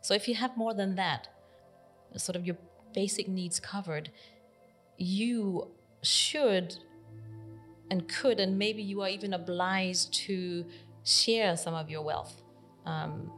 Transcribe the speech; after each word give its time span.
So 0.00 0.14
if 0.14 0.28
you 0.28 0.34
have 0.34 0.56
more 0.56 0.74
than 0.74 0.94
that, 0.96 1.28
sort 2.16 2.36
of 2.36 2.46
your 2.46 2.56
basic 2.94 3.28
needs 3.28 3.60
covered, 3.60 4.10
you 4.96 5.68
should 6.02 6.76
and 7.90 8.08
could, 8.08 8.40
and 8.40 8.58
maybe 8.58 8.82
you 8.82 9.02
are 9.02 9.08
even 9.08 9.34
obliged 9.34 10.12
to 10.12 10.64
share 11.04 11.56
some 11.56 11.74
of 11.74 11.90
your 11.90 12.02
wealth 12.02 12.42
um, 12.86 13.30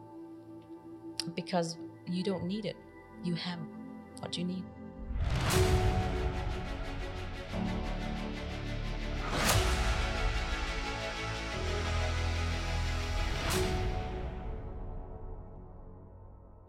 because 1.34 1.76
you 2.06 2.22
don't 2.22 2.44
need 2.44 2.66
it. 2.66 2.76
You 3.24 3.34
have 3.34 3.58
what 4.20 4.36
you 4.36 4.44
need. 4.44 4.64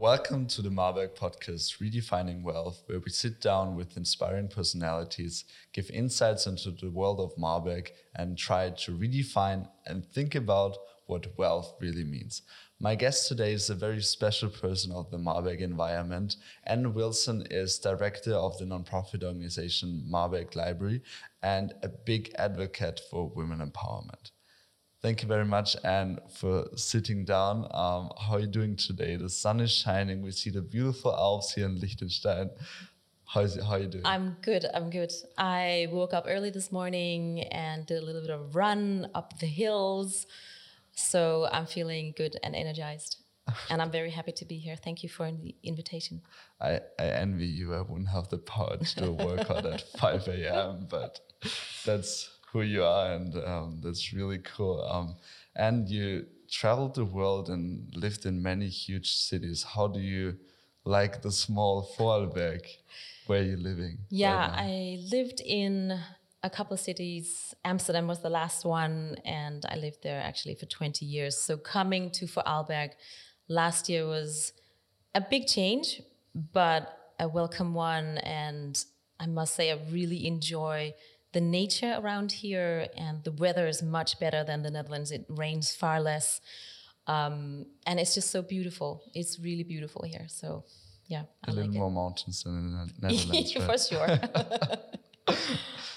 Welcome 0.04 0.48
to 0.48 0.62
the 0.62 0.68
Mahrberg 0.68 1.16
podcast, 1.16 1.80
Redefining 1.80 2.44
Wealth, 2.44 2.84
where 2.88 3.00
we 3.00 3.10
sit 3.10 3.40
down 3.40 3.78
with 3.78 3.96
inspiring 3.96 4.50
personalities, 4.50 5.46
give 5.72 5.90
insights 5.92 6.46
into 6.46 6.72
the 6.72 6.92
world 6.92 7.22
of 7.22 7.34
Mahrberg, 7.38 7.88
and 8.14 8.38
try 8.38 8.72
to 8.72 8.92
redefine 8.92 9.66
and 9.86 10.06
think 10.06 10.36
about 10.36 10.76
what 11.06 11.38
wealth 11.38 11.76
really 11.80 12.04
means. 12.04 12.42
My 12.82 12.96
guest 12.96 13.30
today 13.30 13.54
is 13.54 13.70
a 13.70 13.76
very 13.76 14.02
special 14.02 14.50
person 14.50 14.92
of 14.92 15.10
the 15.10 15.18
Mahrberg 15.18 15.62
environment. 15.62 16.36
Ann 16.66 16.94
Wilson 16.94 17.48
is 17.50 17.80
director 17.80 18.34
of 18.34 18.58
the 18.58 18.66
nonprofit 18.66 19.24
organization 19.24 20.06
Mahrberg 20.12 20.54
Library 20.54 21.02
and 21.42 21.72
a 21.82 21.88
big 21.88 22.30
advocate 22.38 23.00
for 23.10 23.30
women 23.30 23.60
empowerment. 23.60 24.32
Thank 25.04 25.22
you 25.22 25.28
very 25.28 25.44
much, 25.44 25.76
Ann, 25.84 26.18
for 26.30 26.66
sitting 26.78 27.26
down. 27.26 27.68
Um, 27.72 28.10
how 28.18 28.36
are 28.36 28.40
you 28.40 28.48
doing 28.48 28.78
today? 28.78 29.18
The 29.18 29.30
sun 29.30 29.60
is 29.60 29.70
shining. 29.70 30.22
We 30.22 30.32
see 30.32 30.50
the 30.50 30.62
beautiful 30.62 31.14
Alps 31.14 31.52
here 31.52 31.66
in 31.66 31.78
Liechtenstein. 31.78 32.52
How, 33.26 33.42
is 33.42 33.58
it, 33.58 33.66
how 33.66 33.72
are 33.72 33.80
you 33.80 33.88
doing? 33.88 34.06
I'm 34.06 34.38
good. 34.42 34.66
I'm 34.74 34.90
good. 34.90 35.12
I 35.38 35.90
woke 35.92 36.14
up 36.14 36.24
early 36.26 36.52
this 36.52 36.72
morning 36.72 37.42
and 37.52 37.86
did 37.86 38.02
a 38.02 38.06
little 38.06 38.22
bit 38.22 38.30
of 38.30 38.56
run 38.56 39.10
up 39.14 39.40
the 39.40 39.46
hills. 39.46 40.26
So 40.94 41.50
I'm 41.52 41.66
feeling 41.66 42.14
good 42.16 42.38
and 42.42 42.56
energized. 42.56 43.18
and 43.70 43.82
I'm 43.82 43.92
very 43.92 44.12
happy 44.12 44.32
to 44.32 44.46
be 44.46 44.56
here. 44.56 44.78
Thank 44.78 45.04
you 45.04 45.10
for 45.10 45.30
the 45.30 45.54
invitation. 45.64 46.22
I, 46.62 46.80
I 46.98 47.08
envy 47.08 47.48
you. 47.48 47.74
I 47.74 47.82
wouldn't 47.82 48.08
have 48.08 48.30
the 48.30 48.38
power 48.38 48.78
to 48.78 48.96
do 48.96 49.06
a 49.08 49.12
workout 49.12 49.66
at 49.66 49.82
5 50.00 50.30
a.m., 50.30 50.88
but 50.90 51.20
that's 51.86 52.30
who 52.54 52.62
you 52.62 52.84
are, 52.84 53.14
and 53.14 53.36
um, 53.44 53.82
that's 53.84 54.14
really 54.14 54.38
cool. 54.38 54.80
Um, 54.90 55.16
and 55.56 55.90
you 55.90 56.28
traveled 56.50 56.94
the 56.94 57.04
world 57.04 57.50
and 57.50 57.92
lived 57.96 58.28
in 58.28 58.42
many 58.42 58.70
huge 58.70 59.12
cities. 59.12 59.64
How 59.64 59.88
do 59.88 60.00
you 60.00 60.38
like 60.86 61.24
the 61.24 61.32
small 61.32 61.90
Vorarlberg 61.98 62.62
where 63.26 63.42
you're 63.42 63.58
living? 63.58 63.98
Yeah, 64.10 64.50
right 64.50 64.60
I 64.60 65.00
lived 65.12 65.42
in 65.44 66.00
a 66.44 66.50
couple 66.50 66.76
of 66.76 66.80
cities. 66.80 67.56
Amsterdam 67.66 68.06
was 68.06 68.20
the 68.20 68.30
last 68.30 68.66
one, 68.66 69.18
and 69.26 69.66
I 69.68 69.76
lived 69.76 70.04
there 70.04 70.22
actually 70.22 70.54
for 70.54 70.68
20 70.68 71.06
years. 71.06 71.36
So 71.42 71.58
coming 71.58 72.12
to 72.12 72.26
Vorarlberg 72.26 72.92
last 73.48 73.90
year 73.90 74.06
was 74.06 74.54
a 75.16 75.22
big 75.22 75.48
change, 75.48 76.04
but 76.36 77.14
a 77.20 77.28
welcome 77.28 77.74
one. 77.74 78.20
And 78.20 78.84
I 79.20 79.26
must 79.26 79.56
say, 79.56 79.72
I 79.72 79.80
really 79.92 80.28
enjoy 80.28 80.94
the 81.34 81.42
nature 81.42 81.98
around 82.00 82.32
here 82.32 82.88
and 82.96 83.24
the 83.24 83.32
weather 83.32 83.68
is 83.68 83.82
much 83.82 84.20
better 84.20 84.44
than 84.44 84.62
the 84.62 84.72
Netherlands. 84.72 85.12
It 85.12 85.26
rains 85.28 85.76
far 85.76 86.00
less. 86.00 86.40
Um, 87.08 87.66
and 87.86 88.00
it's 88.00 88.14
just 88.14 88.32
so 88.32 88.42
beautiful. 88.42 89.04
It's 89.14 89.40
really 89.40 89.64
beautiful 89.64 90.04
here. 90.04 90.26
So, 90.30 90.64
yeah. 91.08 91.24
I 91.46 91.52
a 91.52 91.54
little 91.54 91.72
like 91.72 91.80
more 91.80 91.88
it. 91.90 91.92
mountains 91.92 92.44
than 92.44 92.56
in 92.56 92.72
the 92.72 93.12
Netherlands. 93.14 93.54
For 93.54 93.78
sure. 95.28 95.36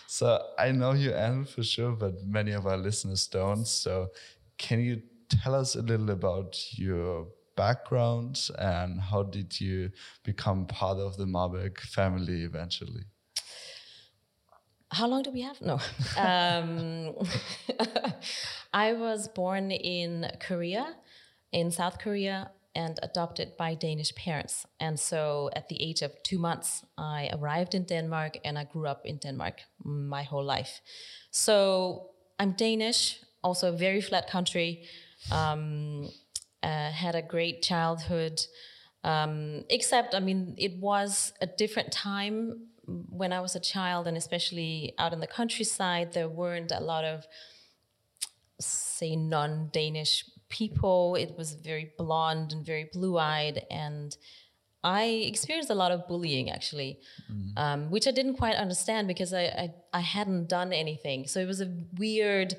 so, 0.06 0.42
I 0.58 0.72
know 0.72 0.92
you, 0.92 1.12
Ann, 1.12 1.44
for 1.44 1.62
sure, 1.62 1.92
but 1.92 2.14
many 2.24 2.52
of 2.52 2.66
our 2.66 2.78
listeners 2.78 3.26
don't. 3.26 3.66
So, 3.66 4.08
can 4.58 4.80
you 4.80 5.02
tell 5.28 5.54
us 5.54 5.76
a 5.76 5.82
little 5.82 6.10
about 6.10 6.56
your 6.72 7.28
background 7.56 8.48
and 8.58 9.00
how 9.00 9.22
did 9.22 9.60
you 9.60 9.90
become 10.24 10.66
part 10.66 10.98
of 10.98 11.16
the 11.16 11.24
Mahrberg 11.24 11.78
family 11.80 12.42
eventually? 12.42 13.04
How 14.96 15.06
long 15.06 15.22
do 15.22 15.30
we 15.30 15.42
have? 15.42 15.60
No. 15.60 15.78
um, 16.16 17.14
I 18.72 18.94
was 18.94 19.28
born 19.28 19.70
in 19.70 20.26
Korea, 20.40 20.96
in 21.52 21.70
South 21.70 21.98
Korea, 21.98 22.50
and 22.74 22.98
adopted 23.02 23.58
by 23.58 23.74
Danish 23.74 24.14
parents. 24.14 24.64
And 24.80 24.98
so 24.98 25.50
at 25.54 25.68
the 25.68 25.76
age 25.82 26.00
of 26.00 26.12
two 26.22 26.38
months, 26.38 26.82
I 26.96 27.28
arrived 27.34 27.74
in 27.74 27.84
Denmark 27.84 28.38
and 28.42 28.58
I 28.58 28.64
grew 28.64 28.86
up 28.86 29.04
in 29.04 29.18
Denmark 29.18 29.60
my 29.84 30.22
whole 30.22 30.44
life. 30.44 30.80
So 31.30 32.10
I'm 32.38 32.52
Danish, 32.52 33.20
also 33.44 33.68
a 33.68 33.76
very 33.76 34.00
flat 34.00 34.30
country, 34.30 34.84
um, 35.30 36.08
uh, 36.62 36.90
had 36.90 37.14
a 37.14 37.22
great 37.22 37.62
childhood. 37.62 38.40
Um, 39.04 39.64
except, 39.68 40.14
I 40.14 40.20
mean, 40.20 40.54
it 40.56 40.78
was 40.80 41.34
a 41.42 41.46
different 41.46 41.92
time 41.92 42.68
when 42.86 43.32
I 43.32 43.40
was 43.40 43.56
a 43.56 43.60
child, 43.60 44.06
and 44.06 44.16
especially 44.16 44.94
out 44.98 45.12
in 45.12 45.20
the 45.20 45.26
countryside, 45.26 46.12
there 46.12 46.28
weren't 46.28 46.72
a 46.72 46.80
lot 46.80 47.04
of, 47.04 47.26
say, 48.60 49.16
non 49.16 49.70
Danish 49.72 50.24
people. 50.48 51.16
It 51.16 51.36
was 51.36 51.54
very 51.54 51.92
blonde 51.98 52.52
and 52.52 52.64
very 52.64 52.88
blue 52.92 53.18
eyed. 53.18 53.66
And 53.70 54.16
I 54.84 55.04
experienced 55.04 55.70
a 55.70 55.74
lot 55.74 55.90
of 55.90 56.06
bullying 56.06 56.50
actually, 56.50 57.00
mm. 57.30 57.58
um, 57.58 57.90
which 57.90 58.06
I 58.06 58.12
didn't 58.12 58.36
quite 58.36 58.54
understand 58.54 59.08
because 59.08 59.34
I, 59.34 59.42
I, 59.42 59.74
I, 59.92 60.00
hadn't 60.00 60.48
done 60.48 60.72
anything. 60.72 61.26
So 61.26 61.40
it 61.40 61.46
was 61.46 61.60
a 61.60 61.74
weird 61.98 62.54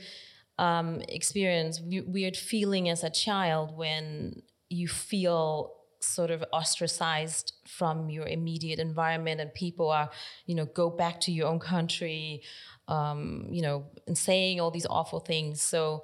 um, 0.59 1.01
experience, 1.07 1.79
weird 1.81 2.35
feeling 2.35 2.89
as 2.89 3.03
a 3.05 3.09
child 3.09 3.77
when 3.77 4.41
you 4.69 4.89
feel 4.89 5.76
sort 5.99 6.31
of 6.31 6.43
ostracized 6.53 7.53
from 7.67 8.09
your 8.09 8.27
immediate 8.27 8.79
environment 8.79 9.41
and 9.41 9.53
people 9.53 9.89
are 9.89 10.09
you 10.45 10.55
know 10.55 10.65
go 10.65 10.89
back 10.89 11.19
to 11.21 11.31
your 11.31 11.47
own 11.47 11.59
country 11.59 12.41
um, 12.87 13.47
you 13.51 13.61
know 13.61 13.85
and 14.07 14.17
saying 14.17 14.59
all 14.59 14.71
these 14.71 14.87
awful 14.89 15.19
things. 15.19 15.61
So 15.61 16.03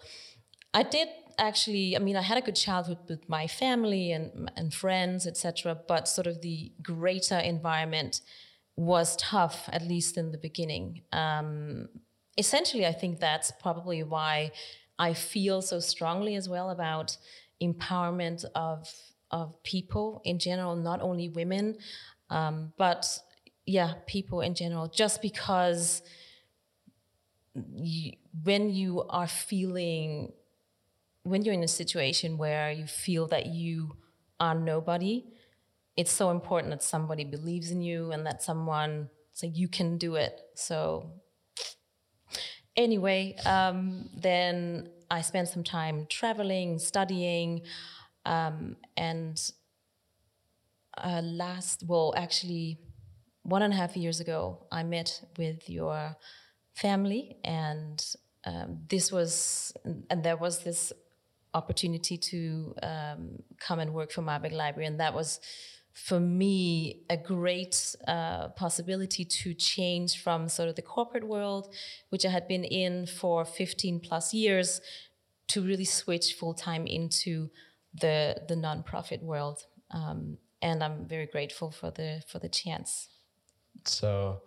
i 0.73 0.83
did 0.83 1.07
actually 1.37 1.95
i 1.95 1.99
mean 1.99 2.15
i 2.15 2.21
had 2.21 2.37
a 2.37 2.41
good 2.41 2.55
childhood 2.55 2.99
with 3.09 3.27
my 3.27 3.47
family 3.47 4.11
and 4.11 4.51
and 4.55 4.71
friends 4.73 5.25
etc 5.25 5.75
but 5.87 6.07
sort 6.07 6.27
of 6.27 6.41
the 6.41 6.71
greater 6.81 7.37
environment 7.37 8.21
was 8.75 9.15
tough 9.17 9.69
at 9.71 9.83
least 9.83 10.17
in 10.17 10.31
the 10.31 10.37
beginning. 10.37 11.01
Um, 11.11 11.89
essentially 12.37 12.85
i 12.85 12.91
think 12.91 13.19
that's 13.19 13.51
probably 13.61 14.01
why 14.01 14.51
i 14.97 15.13
feel 15.13 15.61
so 15.61 15.79
strongly 15.79 16.35
as 16.35 16.49
well 16.49 16.71
about 16.71 17.17
empowerment 17.61 18.43
of 18.55 18.91
of 19.33 19.61
people 19.63 20.21
in 20.23 20.37
general, 20.37 20.75
not 20.75 21.01
only 21.01 21.27
women, 21.27 21.75
um, 22.29 22.71
but 22.77 23.19
yeah, 23.65 23.95
people 24.05 24.41
in 24.41 24.53
general, 24.53 24.87
just 24.87 25.21
because 25.21 26.03
you, 27.73 28.11
when 28.43 28.69
you 28.69 29.03
are 29.09 29.27
feeling, 29.27 30.31
when 31.23 31.41
you're 31.43 31.53
in 31.53 31.63
a 31.63 31.67
situation 31.67 32.37
where 32.37 32.71
you 32.71 32.85
feel 32.85 33.27
that 33.27 33.47
you 33.47 33.97
are 34.39 34.53
nobody, 34.53 35.25
it's 35.97 36.11
so 36.11 36.29
important 36.29 36.69
that 36.69 36.83
somebody 36.83 37.23
believes 37.23 37.71
in 37.71 37.81
you 37.81 38.11
and 38.11 38.25
that 38.27 38.43
someone 38.43 39.09
say 39.31 39.47
you 39.47 39.67
can 39.67 39.97
do 39.97 40.15
it. 40.15 40.41
So 40.55 41.09
anyway, 42.75 43.35
um, 43.45 44.09
then 44.15 44.89
I 45.09 45.21
spent 45.21 45.47
some 45.47 45.63
time 45.63 46.05
traveling, 46.07 46.77
studying. 46.77 47.61
Um, 48.25 48.77
and 48.95 49.39
uh, 50.97 51.21
last, 51.23 51.83
well, 51.87 52.13
actually, 52.15 52.79
one 53.43 53.61
and 53.61 53.73
a 53.73 53.75
half 53.75 53.97
years 53.97 54.19
ago, 54.19 54.65
I 54.71 54.83
met 54.83 55.21
with 55.37 55.69
your 55.69 56.15
family, 56.73 57.37
and 57.43 58.03
um, 58.45 58.79
this 58.87 59.11
was, 59.11 59.73
and 60.09 60.23
there 60.23 60.37
was 60.37 60.59
this 60.59 60.93
opportunity 61.53 62.17
to 62.17 62.75
um, 62.81 63.43
come 63.59 63.79
and 63.79 63.93
work 63.93 64.11
for 64.11 64.21
Mahrberg 64.21 64.53
Library, 64.53 64.87
and 64.87 64.99
that 64.99 65.13
was 65.13 65.39
for 65.93 66.19
me 66.19 67.03
a 67.09 67.17
great 67.17 67.95
uh, 68.07 68.49
possibility 68.49 69.23
to 69.23 69.53
change 69.53 70.21
from 70.21 70.49
sort 70.49 70.67
of 70.67 70.75
the 70.75 70.81
corporate 70.81 71.27
world, 71.27 71.73
which 72.09 72.25
I 72.25 72.29
had 72.29 72.47
been 72.47 72.63
in 72.63 73.05
for 73.05 73.45
15 73.45 73.99
plus 73.99 74.33
years, 74.33 74.81
to 75.49 75.61
really 75.61 75.85
switch 75.85 76.33
full 76.33 76.53
time 76.53 76.87
into 76.87 77.49
the 77.93 78.41
the 78.47 78.55
nonprofit 78.55 79.21
world, 79.21 79.65
um, 79.91 80.37
and 80.61 80.83
I'm 80.83 81.05
very 81.07 81.27
grateful 81.27 81.71
for 81.71 81.91
the 81.91 82.23
for 82.27 82.39
the 82.39 82.49
chance. 82.49 83.09
So, 83.85 84.41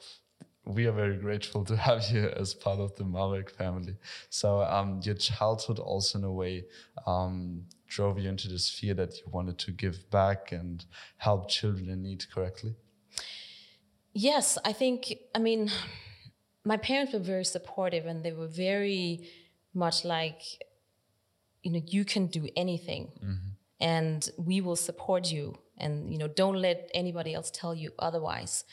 we 0.66 0.86
are 0.86 0.92
very 0.92 1.16
grateful 1.16 1.64
to 1.64 1.76
have 1.88 2.04
you 2.10 2.28
as 2.28 2.54
part 2.54 2.80
of 2.80 2.94
the 2.96 3.04
Mahrberg 3.04 3.50
family. 3.50 3.96
So 4.30 4.62
um, 4.62 5.00
your 5.02 5.14
childhood 5.14 5.78
also 5.78 6.18
in 6.18 6.24
a 6.24 6.32
way 6.32 6.64
um, 7.06 7.64
drove 7.86 8.18
you 8.18 8.28
into 8.28 8.48
this 8.48 8.68
fear 8.68 8.94
that 8.94 9.16
you 9.18 9.24
wanted 9.30 9.58
to 9.58 9.70
give 9.70 10.10
back 10.10 10.52
and 10.52 10.84
help 11.18 11.48
children 11.48 11.88
in 11.88 12.02
need 12.02 12.24
correctly? 12.34 12.74
Yes, 14.12 14.58
I 14.64 14.72
think, 14.72 15.14
I 15.34 15.38
mean, 15.38 15.70
my 16.64 16.76
parents 16.78 17.12
were 17.12 17.20
very 17.20 17.44
supportive 17.44 18.06
and 18.06 18.24
they 18.24 18.32
were 18.32 18.48
very 18.48 19.28
much 19.74 20.04
like, 20.04 20.40
you 21.66 21.72
know, 21.72 21.82
you 21.84 22.04
can 22.04 22.28
do 22.28 22.48
anything 22.54 23.10
mm-hmm. 23.18 23.50
and 23.80 24.30
we 24.38 24.60
will 24.60 24.76
support 24.76 25.32
you. 25.32 25.58
And, 25.78 26.12
you 26.12 26.18
know, 26.20 26.28
don't 26.28 26.58
let 26.68 26.88
anybody 26.94 27.34
else 27.34 27.50
tell 27.50 27.74
you 27.74 27.90
otherwise. 27.98 28.64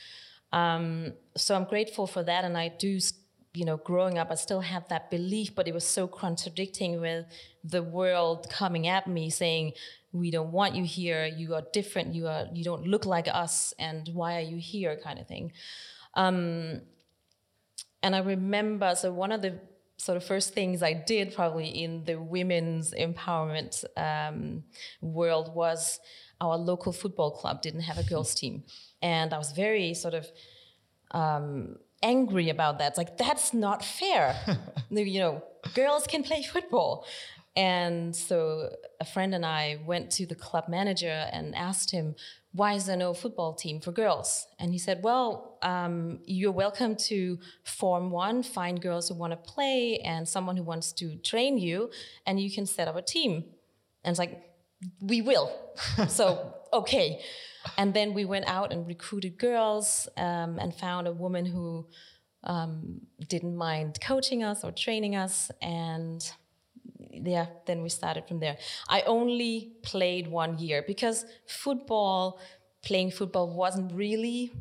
Um, 0.52 1.14
so 1.36 1.56
I'm 1.56 1.64
grateful 1.64 2.06
for 2.06 2.22
that. 2.22 2.46
And 2.46 2.56
I 2.56 2.68
do, 2.68 3.00
you 3.56 3.66
know, 3.66 3.78
growing 3.78 4.20
up, 4.20 4.30
I 4.30 4.36
still 4.36 4.62
had 4.62 4.88
that 4.90 5.10
belief, 5.10 5.56
but 5.56 5.68
it 5.68 5.74
was 5.74 5.88
so 5.88 6.08
contradicting 6.08 7.02
with 7.02 7.26
the 7.64 7.82
world 7.82 8.48
coming 8.52 8.88
at 8.88 9.08
me 9.08 9.32
saying, 9.32 9.74
we 10.12 10.30
don't 10.30 10.52
want 10.52 10.76
you 10.76 10.84
here. 10.84 11.26
You 11.26 11.56
are 11.56 11.64
different. 11.74 12.14
You 12.14 12.28
are, 12.28 12.46
you 12.54 12.64
don't 12.64 12.86
look 12.86 13.08
like 13.08 13.28
us. 13.28 13.74
And 13.80 14.08
why 14.14 14.38
are 14.38 14.48
you 14.54 14.58
here 14.58 15.00
kind 15.04 15.18
of 15.18 15.28
thing. 15.28 15.52
Um, 16.14 16.82
and 18.04 18.16
I 18.16 18.20
remember, 18.20 18.94
so 18.96 19.12
one 19.12 19.32
of 19.32 19.42
the 19.42 19.60
sort 20.04 20.18
of 20.18 20.24
first 20.24 20.54
things 20.54 20.84
I 20.84 20.94
did 20.94 21.34
probably 21.34 21.68
in 21.68 22.04
the 22.04 22.16
women's 22.16 22.94
empowerment 22.94 23.84
um, 23.96 24.64
world 25.02 25.56
was 25.56 26.00
our 26.42 26.58
local 26.58 26.92
football 26.92 27.32
club 27.32 27.62
didn't 27.62 27.82
have 27.82 27.98
a 27.98 28.04
girls 28.04 28.36
team. 28.42 28.64
And 29.02 29.34
I 29.34 29.38
was 29.38 29.52
very 29.54 29.94
sort 29.94 30.14
of 30.14 30.28
um, 31.12 31.78
angry 32.02 32.50
about 32.50 32.80
that. 32.80 32.90
It's 32.90 32.98
like, 32.98 33.18
that's 33.18 33.54
not 33.54 33.84
fair. 33.84 34.36
you 34.90 35.20
know, 35.20 35.44
girls 35.74 36.06
can 36.06 36.24
play 36.24 36.44
football. 36.44 37.06
And 37.56 38.16
so 38.16 38.76
a 39.00 39.06
friend 39.06 39.36
and 39.36 39.46
I 39.46 39.80
went 39.86 40.10
to 40.12 40.26
the 40.26 40.36
club 40.36 40.68
manager 40.68 41.30
and 41.32 41.54
asked 41.56 41.92
him, 41.92 42.16
why 42.52 42.74
is 42.74 42.86
there 42.86 42.98
no 42.98 43.14
football 43.14 43.54
team 43.54 43.80
for 43.80 43.92
girls? 43.92 44.48
And 44.60 44.72
he 44.72 44.78
said, 44.78 45.02
well, 45.04 45.58
um, 45.62 46.20
you're 46.26 46.52
welcome 46.52 46.96
to 47.08 47.40
form 47.64 48.12
one, 48.12 48.44
find 48.44 48.82
girls 48.82 49.10
who 49.10 49.16
want 49.16 49.32
to 49.32 49.38
play 49.38 49.98
and 50.00 50.28
someone 50.28 50.56
who 50.56 50.64
wants 50.64 50.92
to 50.94 51.16
train 51.18 51.58
you, 51.58 51.90
and 52.26 52.40
you 52.40 52.52
can 52.52 52.66
set 52.66 52.88
up 52.88 52.96
a 52.96 53.02
team. 53.02 53.44
And 54.04 54.12
it's 54.12 54.20
like, 54.20 54.44
we 55.02 55.22
will. 55.22 55.52
so, 56.08 56.54
okay. 56.72 57.22
And 57.78 57.94
then 57.94 58.14
we 58.14 58.26
went 58.26 58.48
out 58.48 58.72
and 58.72 58.86
recruited 58.86 59.38
girls 59.38 60.08
um, 60.18 60.60
and 60.60 60.74
found 60.76 61.08
a 61.08 61.14
woman 61.14 61.46
who 61.46 61.88
um, 62.44 63.02
didn't 63.28 63.56
mind 63.56 64.00
coaching 64.02 64.44
us 64.44 64.64
or 64.64 64.72
training 64.72 65.16
us. 65.16 65.50
And 65.62 66.24
yeah, 67.14 67.48
then 67.66 67.84
we 67.84 67.90
started 67.90 68.28
from 68.28 68.40
there. 68.40 68.58
I 68.90 69.02
only 69.02 69.74
played 69.84 70.28
one 70.28 70.58
year 70.60 70.84
because 70.86 71.26
football, 71.48 72.40
playing 72.84 73.12
football 73.12 73.56
wasn't 73.56 73.94
really 73.94 74.52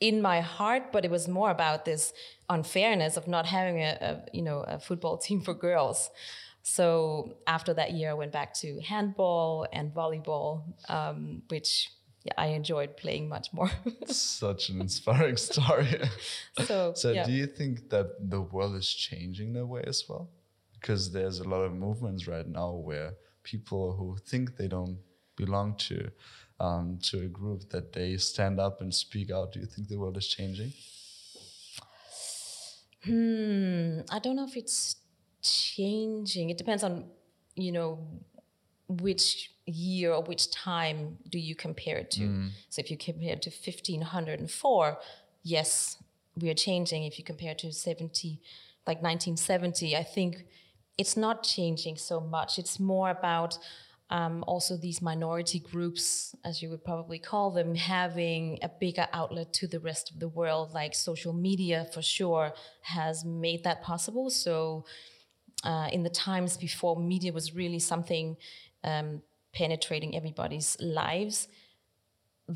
in 0.00 0.20
my 0.20 0.40
heart, 0.40 0.92
but 0.92 1.04
it 1.04 1.10
was 1.10 1.28
more 1.28 1.50
about 1.50 1.84
this 1.84 2.12
unfairness 2.48 3.16
of 3.16 3.28
not 3.28 3.46
having 3.46 3.78
a, 3.80 3.96
a 4.00 4.36
you 4.36 4.42
know 4.42 4.60
a 4.66 4.78
football 4.78 5.16
team 5.26 5.40
for 5.40 5.54
girls. 5.54 6.10
So 6.62 7.38
after 7.46 7.74
that 7.74 7.92
year, 7.92 8.10
I 8.10 8.14
went 8.14 8.32
back 8.32 8.54
to 8.62 8.80
handball 8.80 9.66
and 9.72 9.92
volleyball, 9.92 10.62
um, 10.88 11.42
which 11.48 11.90
yeah, 12.24 12.34
I 12.38 12.46
enjoyed 12.48 12.96
playing 12.96 13.28
much 13.28 13.52
more. 13.52 13.70
Such 14.06 14.68
an 14.70 14.80
inspiring 14.80 15.36
story. 15.50 16.00
so, 16.64 16.92
so 16.94 17.10
yeah. 17.10 17.24
do 17.24 17.32
you 17.32 17.46
think 17.46 17.90
that 17.90 18.30
the 18.30 18.40
world 18.40 18.76
is 18.76 18.88
changing 18.88 19.54
that 19.54 19.66
way 19.66 19.82
as 19.86 20.04
well? 20.08 20.30
Because 20.82 21.12
there's 21.12 21.38
a 21.38 21.48
lot 21.48 21.62
of 21.62 21.72
movements 21.72 22.26
right 22.26 22.46
now 22.46 22.72
where 22.72 23.14
people 23.44 23.92
who 23.92 24.16
think 24.26 24.56
they 24.56 24.66
don't 24.66 24.98
belong 25.36 25.76
to 25.76 26.10
um, 26.60 26.98
to 27.02 27.20
a 27.20 27.26
group 27.26 27.70
that 27.70 27.92
they 27.92 28.16
stand 28.16 28.60
up 28.60 28.80
and 28.80 28.92
speak 28.92 29.30
out. 29.30 29.52
Do 29.52 29.60
you 29.60 29.66
think 29.66 29.88
the 29.88 29.96
world 29.96 30.16
is 30.16 30.26
changing? 30.26 30.72
Hmm, 33.04 34.00
I 34.10 34.18
don't 34.18 34.36
know 34.36 34.44
if 34.44 34.56
it's 34.56 34.96
changing. 35.40 36.50
It 36.50 36.58
depends 36.58 36.82
on 36.82 37.06
you 37.54 37.72
know 37.72 37.98
which 38.88 39.50
year 39.66 40.12
or 40.12 40.22
which 40.22 40.50
time 40.50 41.18
do 41.28 41.38
you 41.38 41.54
compare 41.54 41.98
it 41.98 42.10
to. 42.12 42.22
Mm. 42.22 42.50
So 42.68 42.80
if 42.80 42.90
you 42.90 42.96
compare 42.96 43.34
it 43.34 43.42
to 43.42 43.50
1504, 43.50 44.98
yes, 45.44 45.96
we 46.36 46.50
are 46.50 46.54
changing. 46.54 47.04
If 47.04 47.18
you 47.18 47.24
compare 47.24 47.52
it 47.52 47.58
to 47.58 47.72
70, 47.72 48.40
like 48.86 49.00
1970, 49.02 49.96
I 49.96 50.02
think 50.02 50.44
it's 50.98 51.16
not 51.16 51.42
changing 51.42 51.96
so 51.96 52.20
much. 52.20 52.58
It's 52.58 52.78
more 52.78 53.10
about 53.10 53.58
um, 54.10 54.44
also 54.46 54.76
these 54.76 55.00
minority 55.00 55.58
groups, 55.58 56.34
as 56.44 56.60
you 56.60 56.68
would 56.68 56.84
probably 56.84 57.18
call 57.18 57.50
them, 57.50 57.74
having 57.74 58.58
a 58.60 58.68
bigger 58.68 59.06
outlet 59.12 59.54
to 59.54 59.66
the 59.66 59.80
rest 59.80 60.10
of 60.10 60.20
the 60.20 60.28
world. 60.28 60.74
Like 60.74 60.94
social 60.94 61.32
media, 61.32 61.86
for 61.94 62.02
sure, 62.02 62.52
has 62.82 63.24
made 63.24 63.64
that 63.64 63.82
possible. 63.82 64.28
So, 64.28 64.84
uh, 65.64 65.88
in 65.92 66.02
the 66.02 66.10
times 66.10 66.56
before 66.56 66.96
media 66.96 67.32
was 67.32 67.54
really 67.54 67.78
something 67.78 68.36
um, 68.84 69.22
penetrating 69.54 70.14
everybody's 70.14 70.76
lives, 70.80 71.48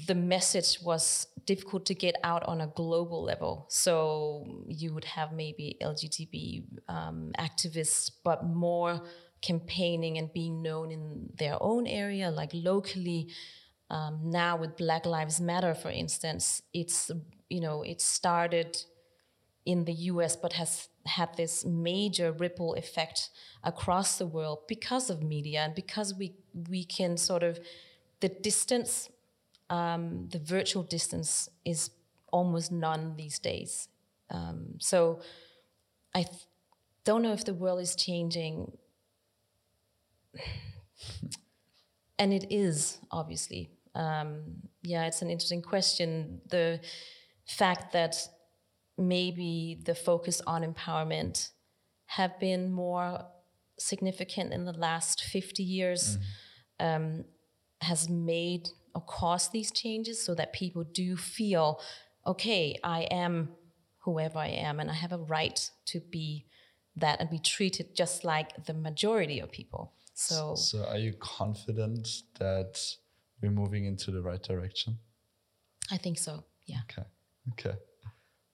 the 0.06 0.14
message 0.14 0.78
was 0.82 1.26
difficult 1.46 1.87
to 1.87 1.94
get 1.94 2.16
out 2.22 2.43
on 2.44 2.60
a 2.60 2.66
global 2.66 3.22
level. 3.22 3.66
So 3.69 4.64
you 4.66 4.93
would 4.93 5.04
have 5.04 5.32
maybe 5.32 5.76
LGBT 5.82 6.64
um, 6.88 7.32
activists, 7.38 8.10
but 8.25 8.44
more 8.44 9.02
campaigning 9.40 10.19
and 10.19 10.32
being 10.32 10.60
known 10.60 10.90
in 10.90 11.31
their 11.38 11.56
own 11.60 11.87
area, 11.87 12.31
like 12.31 12.50
locally. 12.52 13.28
Um, 13.88 14.20
now 14.25 14.56
with 14.56 14.76
Black 14.76 15.06
Lives 15.06 15.40
Matter, 15.40 15.75
for 15.75 15.90
instance, 15.90 16.62
it's 16.75 17.10
you 17.48 17.60
know 17.60 17.82
it 17.82 18.00
started 18.00 18.76
in 19.64 19.84
the 19.84 19.93
U.S. 19.93 20.37
but 20.37 20.54
has 20.54 20.88
had 21.06 21.37
this 21.37 21.64
major 21.64 22.32
ripple 22.32 22.75
effect 22.75 23.31
across 23.62 24.19
the 24.19 24.26
world 24.26 24.60
because 24.66 25.08
of 25.08 25.22
media 25.22 25.60
and 25.60 25.75
because 25.75 26.14
we 26.14 26.34
we 26.69 26.84
can 26.84 27.16
sort 27.16 27.44
of 27.44 27.60
the 28.20 28.28
distance 28.28 29.08
um, 29.71 30.29
the 30.31 30.39
virtual 30.39 30.83
distance 30.83 31.49
is 31.65 31.91
almost 32.33 32.71
none 32.73 33.15
these 33.17 33.39
days. 33.39 33.89
Um, 34.31 34.75
so 34.79 35.21
I 36.15 36.23
th- 36.23 36.47
don't 37.05 37.23
know 37.23 37.33
if 37.33 37.45
the 37.45 37.55
world 37.55 37.81
is 37.81 37.97
changing. 37.97 38.77
and 42.19 42.33
it 42.33 42.47
is, 42.51 42.99
obviously. 43.11 43.71
Um, 43.95 44.43
yeah, 44.83 45.07
it's 45.07 45.23
an 45.23 45.31
interesting 45.31 45.63
question. 45.63 46.41
The 46.51 46.81
fact 47.46 47.93
that 47.93 48.17
maybe 48.99 49.79
the 49.85 49.94
focus 49.94 50.41
on 50.46 50.63
empowerment 50.63 51.51
have 52.06 52.39
been 52.39 52.73
more 52.73 53.25
significant 53.79 54.53
in 54.53 54.65
the 54.65 54.73
last 54.73 55.23
50 55.23 55.63
years 55.63 56.19
mm-hmm. 56.81 57.05
um, 57.05 57.25
has 57.81 58.08
made 58.08 58.70
cause 59.00 59.48
these 59.50 59.70
changes 59.70 60.22
so 60.22 60.34
that 60.34 60.53
people 60.53 60.84
do 60.84 61.17
feel, 61.17 61.81
okay, 62.26 62.79
I 62.82 63.03
am 63.03 63.50
whoever 63.98 64.38
I 64.38 64.48
am 64.48 64.81
and 64.81 64.91
I 64.91 64.94
have 64.94 65.12
a 65.12 65.19
right 65.19 65.70
to 65.86 66.00
be 66.00 66.46
that 66.96 67.20
and 67.20 67.29
be 67.29 67.38
treated 67.38 67.94
just 67.94 68.24
like 68.24 68.65
the 68.65 68.74
majority 68.74 69.41
of 69.41 69.50
people. 69.50 69.93
So, 70.15 70.55
so 70.55 70.84
are 70.86 70.96
you 70.96 71.12
confident 71.12 72.08
that 72.38 72.81
we're 73.43 73.50
moving 73.50 73.84
into 73.84 74.10
the 74.10 74.22
right 74.22 74.43
direction? 74.43 74.98
I 75.91 75.98
think 75.98 76.19
so. 76.19 76.44
Yeah. 76.65 76.79
Okay. 76.91 77.06
Okay. 77.53 77.76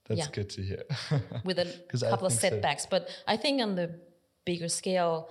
That's 0.09 0.19
yeah. 0.19 0.27
good 0.33 0.51
to 0.51 0.63
hear. 0.63 0.83
With 1.45 1.59
a 1.59 1.67
couple 2.11 2.27
of 2.27 2.33
setbacks, 2.33 2.83
so. 2.83 2.89
but 2.91 3.09
I 3.29 3.37
think 3.37 3.63
on 3.63 3.77
the 3.77 4.01
bigger 4.45 4.69
scale, 4.69 5.31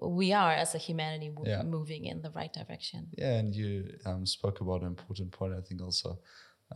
we 0.00 0.32
are 0.32 0.52
as 0.52 0.74
a 0.74 0.78
humanity 0.78 1.30
yeah. 1.44 1.62
moving 1.62 2.06
in 2.06 2.22
the 2.22 2.30
right 2.30 2.52
direction. 2.52 3.08
Yeah, 3.16 3.34
and 3.38 3.54
you 3.54 3.94
um, 4.04 4.26
spoke 4.26 4.60
about 4.60 4.80
an 4.82 4.88
important 4.88 5.30
point. 5.30 5.54
I 5.54 5.60
think 5.60 5.82
also 5.82 6.18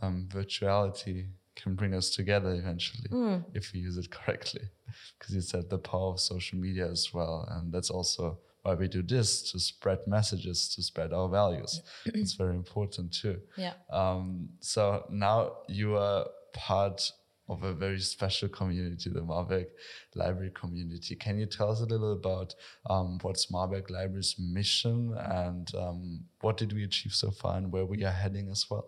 um, 0.01 0.27
virtuality 0.31 1.27
can 1.55 1.75
bring 1.75 1.93
us 1.93 2.11
together 2.11 2.51
eventually 2.53 3.09
mm. 3.09 3.43
if 3.53 3.73
we 3.73 3.79
use 3.79 3.97
it 3.97 4.09
correctly. 4.09 4.61
Because 5.19 5.35
you 5.35 5.41
said 5.41 5.69
the 5.69 5.77
power 5.77 6.13
of 6.13 6.19
social 6.19 6.57
media 6.57 6.89
as 6.89 7.13
well, 7.13 7.45
and 7.51 7.73
that's 7.73 7.89
also 7.89 8.39
why 8.61 8.73
we 8.73 8.87
do 8.87 9.01
this 9.01 9.51
to 9.51 9.59
spread 9.59 9.99
messages, 10.07 10.73
to 10.75 10.81
spread 10.81 11.11
our 11.13 11.27
values. 11.27 11.81
it's 12.05 12.33
very 12.33 12.55
important 12.55 13.11
too. 13.11 13.37
Yeah. 13.57 13.73
Um, 13.91 14.49
so 14.61 15.05
now 15.09 15.57
you 15.67 15.97
are 15.97 16.27
part 16.53 17.11
of 17.49 17.63
a 17.63 17.73
very 17.73 17.99
special 17.99 18.49
community, 18.49 19.09
the 19.09 19.21
Mahrberg 19.21 19.67
Library 20.15 20.51
community. 20.53 21.15
Can 21.15 21.39
you 21.39 21.45
tell 21.45 21.71
us 21.71 21.81
a 21.81 21.85
little 21.85 22.13
about 22.13 22.55
um, 22.89 23.19
what's 23.21 23.51
Mahrberg 23.51 23.89
Library's 23.89 24.35
mission 24.37 25.15
and 25.17 25.73
um, 25.75 26.19
what 26.41 26.57
did 26.57 26.73
we 26.73 26.83
achieve 26.83 27.13
so 27.13 27.31
far 27.31 27.57
and 27.57 27.71
where 27.71 27.85
we 27.85 28.03
are 28.03 28.11
heading 28.11 28.49
as 28.49 28.65
well? 28.69 28.87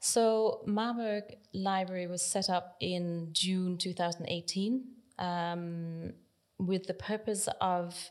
So 0.00 0.62
Mahrberg 0.66 1.22
Library 1.52 2.06
was 2.06 2.22
set 2.22 2.48
up 2.48 2.76
in 2.80 3.28
June 3.32 3.76
2018 3.76 4.84
um, 5.18 6.12
with 6.58 6.86
the 6.86 6.94
purpose 6.94 7.48
of 7.60 8.10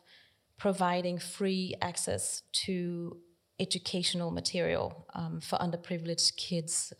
providing 0.58 1.18
free 1.18 1.76
access 1.82 2.44
to 2.52 3.18
educational 3.60 4.32
material 4.32 5.08
um, 5.16 5.42
for 5.42 5.58
underprivileged 5.58 6.36
kids. 6.38 6.94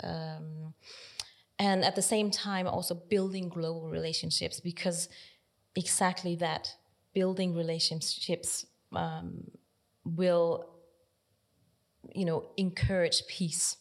And 1.60 1.84
at 1.84 1.96
the 1.96 2.02
same 2.02 2.32
time, 2.32 2.68
also 2.68 2.96
building 2.96 3.50
global 3.50 3.90
relationships 3.90 4.62
because 4.62 5.10
exactly 5.76 6.36
that 6.38 6.74
building 7.14 7.54
relationships 7.54 8.66
um, 8.94 9.44
will, 10.06 10.70
you 12.16 12.26
know, 12.26 12.50
encourage 12.56 13.28
peace. 13.28 13.78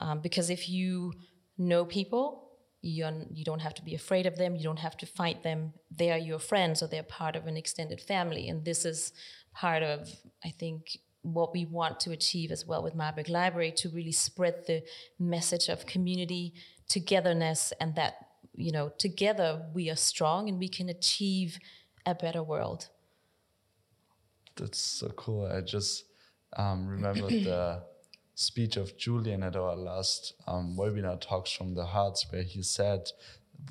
Um, 0.00 0.20
because 0.20 0.50
if 0.50 0.68
you 0.68 1.12
know 1.56 1.84
people, 1.84 2.48
you're, 2.82 3.12
you 3.32 3.44
don't 3.44 3.60
have 3.60 3.74
to 3.74 3.84
be 3.84 3.94
afraid 3.94 4.26
of 4.26 4.36
them. 4.36 4.56
You 4.56 4.64
don't 4.64 4.78
have 4.78 4.96
to 4.98 5.06
fight 5.06 5.42
them. 5.42 5.72
They 5.90 6.10
are 6.10 6.18
your 6.18 6.38
friends, 6.38 6.82
or 6.82 6.88
they're 6.88 7.02
part 7.02 7.36
of 7.36 7.46
an 7.46 7.56
extended 7.56 8.00
family. 8.00 8.48
And 8.48 8.64
this 8.64 8.84
is 8.84 9.12
part 9.52 9.82
of, 9.82 10.08
I 10.44 10.50
think, 10.50 10.98
what 11.22 11.52
we 11.52 11.64
want 11.64 12.00
to 12.00 12.12
achieve 12.12 12.50
as 12.52 12.64
well 12.64 12.82
with 12.82 12.96
Mahrberg 12.96 13.28
Library 13.28 13.72
to 13.72 13.88
really 13.88 14.12
spread 14.12 14.66
the 14.66 14.82
message 15.18 15.68
of 15.68 15.86
community, 15.86 16.54
togetherness, 16.88 17.72
and 17.80 17.94
that 17.94 18.26
you 18.54 18.72
know 18.72 18.90
together 18.98 19.66
we 19.74 19.90
are 19.90 19.96
strong 19.96 20.48
and 20.48 20.58
we 20.58 20.68
can 20.68 20.88
achieve 20.88 21.58
a 22.06 22.14
better 22.14 22.42
world. 22.42 22.88
That's 24.56 24.80
so 24.80 25.08
cool. 25.10 25.46
I 25.46 25.60
just 25.60 26.04
um, 26.56 26.86
remember 26.88 27.28
the 27.28 27.82
speech 28.34 28.76
of 28.76 28.96
Julian 28.96 29.42
at 29.42 29.56
our 29.56 29.76
last 29.76 30.34
um, 30.46 30.76
webinar 30.76 31.20
talks 31.20 31.52
from 31.52 31.74
the 31.74 31.86
hearts, 31.86 32.26
where 32.30 32.42
he 32.42 32.62
said, 32.62 33.10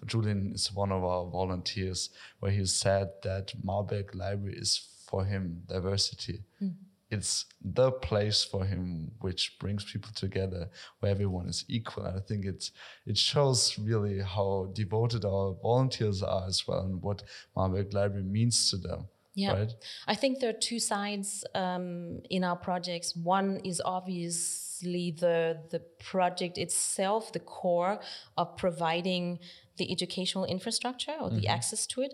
Julian 0.06 0.52
is 0.54 0.74
one 0.74 0.92
of 0.92 1.04
our 1.04 1.26
volunteers, 1.26 2.10
where 2.40 2.52
he 2.52 2.66
said 2.66 3.10
that 3.24 3.54
Mahrberg 3.66 4.16
Library 4.16 4.56
is 4.58 4.78
for 5.08 5.26
him 5.26 5.64
diversity. 5.68 6.44
Mm. 6.62 6.76
It's 7.10 7.46
the 7.62 7.92
place 7.92 8.44
for 8.44 8.66
him 8.66 9.12
which 9.22 9.58
brings 9.60 9.84
people 9.86 10.12
together, 10.14 10.70
where 11.00 11.12
everyone 11.12 11.48
is 11.48 11.64
equal. 11.70 12.04
And 12.06 12.18
I 12.18 12.22
think 12.22 12.46
it's 12.46 12.72
it 13.06 13.18
shows 13.18 13.80
really 13.80 14.22
how 14.22 14.70
devoted 14.74 15.24
our 15.24 15.56
volunteers 15.62 16.22
are 16.22 16.46
as 16.48 16.68
well, 16.68 16.82
and 16.82 17.02
what 17.02 17.24
Mahrberg 17.56 17.94
Library 17.94 18.24
means 18.24 18.70
to 18.72 18.78
them. 18.78 19.08
Yeah, 19.36 19.54
right? 19.54 19.74
I 20.08 20.16
think 20.16 20.40
there 20.40 20.50
are 20.50 20.60
two 20.60 20.80
sides 20.80 21.46
um, 21.54 22.22
in 22.30 22.44
our 22.44 22.56
projects. 22.56 23.16
One 23.16 23.62
is 23.64 23.82
obviously 23.86 25.12
the 25.12 25.60
the 25.70 25.80
project 26.00 26.58
itself, 26.58 27.32
the 27.32 27.40
core 27.40 28.00
of 28.36 28.58
providing 28.58 29.40
the 29.78 29.92
educational 29.92 30.44
infrastructure 30.46 31.16
or 31.22 31.30
mm-hmm. 31.30 31.40
the 31.40 31.48
access 31.48 31.86
to 31.88 32.02
it 32.02 32.14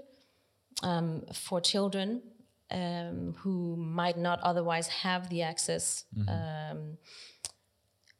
um, 0.83 1.23
for 1.33 1.62
children 1.62 2.21
um, 2.74 3.36
who 3.39 3.75
might 3.77 4.18
not 4.18 4.39
otherwise 4.42 4.88
have 4.88 5.30
the 5.30 5.44
access, 5.44 6.06
mm-hmm. 6.18 6.30
Um, 6.30 6.98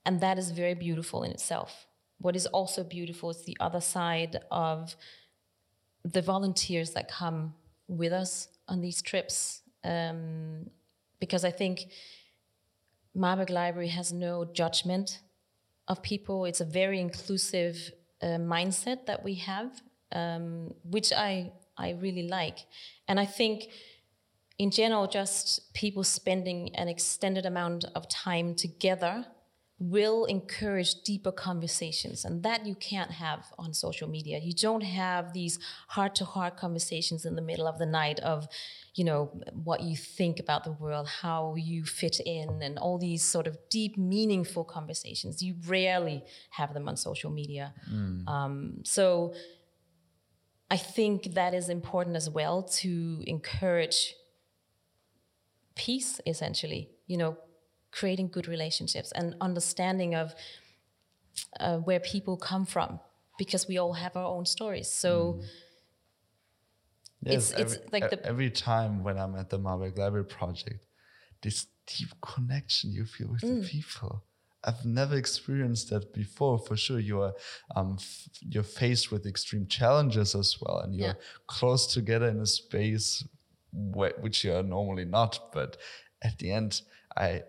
and 0.06 0.20
that 0.22 0.38
is 0.38 0.52
very 0.52 0.76
beautiful 0.76 1.24
in 1.24 1.32
itself. 1.32 1.88
What 2.20 2.36
is 2.36 2.46
also 2.48 2.84
beautiful 2.84 3.30
is 3.30 3.44
the 3.44 3.58
other 3.60 3.82
side 3.82 4.40
of 4.52 4.96
the 6.04 6.22
volunteers 6.22 6.92
that 6.92 7.10
come 7.10 7.54
with 7.88 8.14
us 8.14 8.50
on 8.68 8.82
these 8.82 9.02
trips 9.02 9.62
um, 9.84 10.70
because 11.20 11.46
I 11.46 11.52
think 11.52 11.88
Mahrberg 13.16 13.50
Library 13.50 13.90
has 13.90 14.12
no 14.12 14.46
judgment 14.46 15.20
of 15.88 16.02
people. 16.02 16.46
It's 16.46 16.62
a 16.62 16.66
very 16.66 17.00
inclusive 17.00 17.92
uh, 18.22 18.38
mindset 18.56 19.06
that 19.06 19.24
we 19.24 19.36
have, 19.36 19.82
um, 20.12 20.74
which 20.84 21.12
I 21.14 21.52
I 21.78 21.92
really 21.92 22.28
like, 22.28 22.60
and 23.08 23.20
I 23.20 23.26
think 23.26 23.68
in 24.60 24.70
general, 24.72 25.08
just 25.08 25.74
people 25.74 26.04
spending 26.04 26.76
an 26.76 26.88
extended 26.88 27.46
amount 27.46 27.86
of 27.96 28.08
time 28.08 28.56
together 28.56 29.26
will 29.80 30.26
encourage 30.26 31.02
deeper 31.04 31.32
conversations 31.32 32.24
and 32.24 32.44
that 32.44 32.66
you 32.66 32.76
can't 32.76 33.12
have 33.12 33.46
on 33.58 33.74
social 33.74 34.08
media. 34.08 34.40
You 34.40 34.54
don't 34.54 34.82
have 34.82 35.34
these 35.34 35.60
heart 35.90 36.16
to 36.16 36.26
heart 36.26 36.56
conversations 36.56 37.26
in 37.26 37.36
the 37.36 37.42
middle 37.42 37.68
of 37.68 37.80
the 37.80 37.86
night 37.86 38.20
of 38.20 38.48
you 38.94 39.04
know 39.04 39.32
what 39.64 39.82
you 39.82 39.98
think 39.98 40.40
about 40.40 40.64
the 40.64 40.72
world 40.72 41.08
how 41.08 41.56
you 41.56 41.84
fit 41.84 42.20
in 42.20 42.62
and 42.62 42.78
all 42.78 43.00
these 43.00 43.24
sort 43.24 43.48
of 43.48 43.58
deep 43.70 43.98
meaningful 43.98 44.64
conversations. 44.64 45.42
You 45.42 45.56
rarely 45.68 46.24
have 46.52 46.74
them 46.74 46.88
on 46.88 46.96
social 46.96 47.32
media. 47.32 47.74
Mm. 47.92 48.28
um, 48.28 48.82
so 48.84 49.34
i 50.72 50.78
think 50.78 51.34
that 51.34 51.54
is 51.54 51.68
important 51.68 52.16
as 52.16 52.30
well 52.30 52.64
to 52.64 53.22
encourage 53.28 54.16
peace 55.76 56.20
essentially 56.26 56.90
you 57.08 57.18
know 57.18 57.38
creating 57.92 58.28
good 58.28 58.48
relationships 58.48 59.12
and 59.14 59.36
understanding 59.42 60.16
of 60.16 60.34
uh, 61.60 61.78
where 61.78 62.00
people 62.00 62.38
come 62.38 62.66
from 62.66 63.00
because 63.38 63.68
we 63.68 63.78
all 63.78 63.94
have 63.94 64.16
our 64.16 64.26
own 64.26 64.46
stories 64.46 64.92
so 64.92 65.40
mm. 65.40 65.46
yes, 67.24 67.52
it's, 67.52 67.60
every, 67.60 67.78
it's 67.78 67.94
like 67.94 68.10
the 68.10 68.26
every 68.26 68.50
time 68.50 69.04
when 69.04 69.18
i'm 69.18 69.36
at 69.36 69.50
the 69.50 69.60
mahrberg 69.60 69.98
library 69.98 70.26
project 70.26 70.86
this 71.42 71.68
deep 71.86 72.10
connection 72.22 72.92
you 72.92 73.06
feel 73.06 73.30
with 73.30 73.42
mm. 73.42 73.62
the 73.62 73.68
people 73.68 74.24
I've 74.66 74.86
never 74.86 75.16
experienced 75.16 75.90
that 75.90 76.14
before. 76.14 76.58
For 76.58 76.78
sure, 76.78 77.00
you're 77.00 77.34
um, 77.76 77.98
you're 78.40 78.64
faced 78.64 79.12
with 79.12 79.26
extreme 79.26 79.68
challenges 79.68 80.36
as 80.36 80.56
well, 80.62 80.80
and 80.80 80.96
you're 80.96 81.08
yeah. 81.10 81.14
close 81.48 81.86
together 81.86 82.30
in 82.30 82.40
a 82.40 82.46
space 82.46 83.26
which 83.74 84.44
you 84.44 84.54
are 84.54 84.64
normally 84.64 85.06
not. 85.06 85.52
But 85.52 85.78
at 86.22 86.38
the 86.40 86.52
end, 86.52 86.82
I 87.18 87.44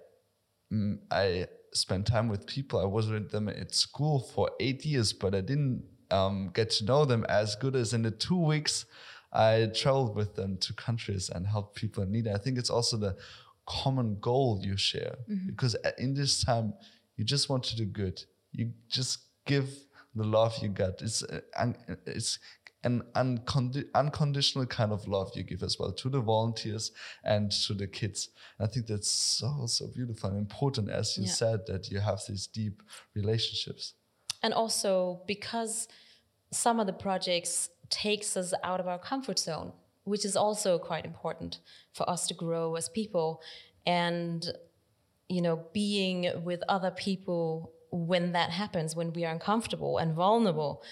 Mm, 0.74 0.98
I 1.10 1.46
spent 1.72 2.06
time 2.06 2.28
with 2.28 2.46
people. 2.46 2.80
I 2.80 2.84
was 2.84 3.08
with 3.08 3.30
them 3.30 3.48
at 3.48 3.74
school 3.74 4.20
for 4.34 4.50
eight 4.60 4.84
years, 4.84 5.12
but 5.12 5.34
I 5.34 5.40
didn't 5.40 5.84
um, 6.10 6.50
get 6.54 6.70
to 6.72 6.84
know 6.84 7.04
them 7.04 7.24
as 7.28 7.56
good 7.56 7.76
as 7.76 7.92
in 7.92 8.02
the 8.02 8.10
two 8.10 8.38
weeks 8.38 8.86
I 9.32 9.70
traveled 9.74 10.14
with 10.14 10.36
them 10.36 10.58
to 10.58 10.72
countries 10.74 11.28
and 11.28 11.46
helped 11.46 11.74
people 11.74 12.04
in 12.04 12.12
need. 12.12 12.28
I 12.28 12.38
think 12.38 12.56
it's 12.56 12.70
also 12.70 12.96
the 12.96 13.16
common 13.66 14.18
goal 14.20 14.60
you 14.62 14.76
share 14.76 15.16
mm-hmm. 15.28 15.48
because 15.48 15.74
in 15.98 16.14
this 16.14 16.44
time 16.44 16.74
you 17.16 17.24
just 17.24 17.48
want 17.48 17.64
to 17.64 17.76
do 17.76 17.84
good. 17.84 18.22
You 18.52 18.72
just 18.88 19.18
give 19.44 19.68
the 20.14 20.24
love 20.24 20.56
you 20.62 20.68
got. 20.68 21.02
It's 21.02 21.24
uh, 21.24 21.40
it's 22.06 22.38
an 22.84 23.02
uncondi- 23.14 23.86
unconditional 23.94 24.66
kind 24.66 24.92
of 24.92 25.08
love 25.08 25.32
you 25.34 25.42
give 25.42 25.62
as 25.62 25.78
well 25.78 25.92
to 25.92 26.08
the 26.08 26.20
volunteers 26.20 26.92
and 27.24 27.50
to 27.50 27.74
the 27.74 27.86
kids. 27.86 28.28
And 28.58 28.68
I 28.68 28.70
think 28.70 28.86
that's 28.86 29.10
so, 29.10 29.66
so 29.66 29.88
beautiful 29.88 30.30
and 30.30 30.38
important, 30.38 30.90
as 30.90 31.16
you 31.16 31.24
yeah. 31.24 31.32
said, 31.32 31.66
that 31.66 31.90
you 31.90 32.00
have 32.00 32.20
these 32.28 32.46
deep 32.46 32.82
relationships. 33.14 33.94
And 34.42 34.52
also 34.52 35.22
because 35.26 35.88
some 36.52 36.78
of 36.78 36.86
the 36.86 36.92
projects 36.92 37.70
takes 37.90 38.36
us 38.36 38.52
out 38.62 38.80
of 38.80 38.86
our 38.86 38.98
comfort 38.98 39.38
zone, 39.38 39.72
which 40.04 40.24
is 40.24 40.36
also 40.36 40.78
quite 40.78 41.04
important 41.04 41.60
for 41.92 42.08
us 42.08 42.26
to 42.26 42.34
grow 42.34 42.76
as 42.76 42.88
people. 42.88 43.40
And, 43.86 44.46
you 45.28 45.40
know, 45.42 45.64
being 45.72 46.44
with 46.44 46.62
other 46.68 46.90
people 46.90 47.72
when 47.90 48.32
that 48.32 48.50
happens, 48.50 48.96
when 48.96 49.12
we 49.12 49.24
are 49.24 49.32
uncomfortable 49.32 49.98
and 49.98 50.14
vulnerable, 50.14 50.82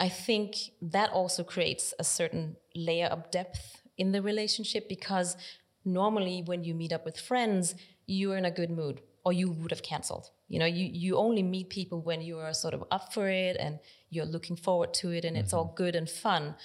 I 0.00 0.08
think 0.08 0.56
that 0.80 1.10
also 1.10 1.44
creates 1.44 1.92
a 1.98 2.04
certain 2.04 2.56
layer 2.74 3.06
of 3.06 3.30
depth 3.30 3.82
in 3.98 4.12
the 4.12 4.22
relationship 4.22 4.88
because 4.88 5.36
normally 5.84 6.42
when 6.44 6.64
you 6.64 6.74
meet 6.74 6.92
up 6.92 7.04
with 7.04 7.20
friends, 7.20 7.74
you're 8.06 8.38
in 8.38 8.46
a 8.46 8.50
good 8.50 8.70
mood 8.70 9.02
or 9.24 9.34
you 9.34 9.50
would 9.50 9.70
have 9.70 9.82
canceled. 9.82 10.30
You 10.48 10.58
know, 10.58 10.66
you, 10.66 10.86
you 10.86 11.16
only 11.16 11.42
meet 11.42 11.68
people 11.68 12.00
when 12.00 12.22
you 12.22 12.38
are 12.38 12.54
sort 12.54 12.72
of 12.72 12.82
up 12.90 13.12
for 13.12 13.28
it 13.28 13.56
and 13.60 13.78
you're 14.08 14.24
looking 14.24 14.56
forward 14.56 14.94
to 14.94 15.10
it 15.10 15.24
and 15.26 15.36
mm-hmm. 15.36 15.44
it's 15.44 15.52
all 15.52 15.66
mm-hmm. 15.66 15.76
good 15.76 15.94
and 15.94 16.08
fun. 16.08 16.56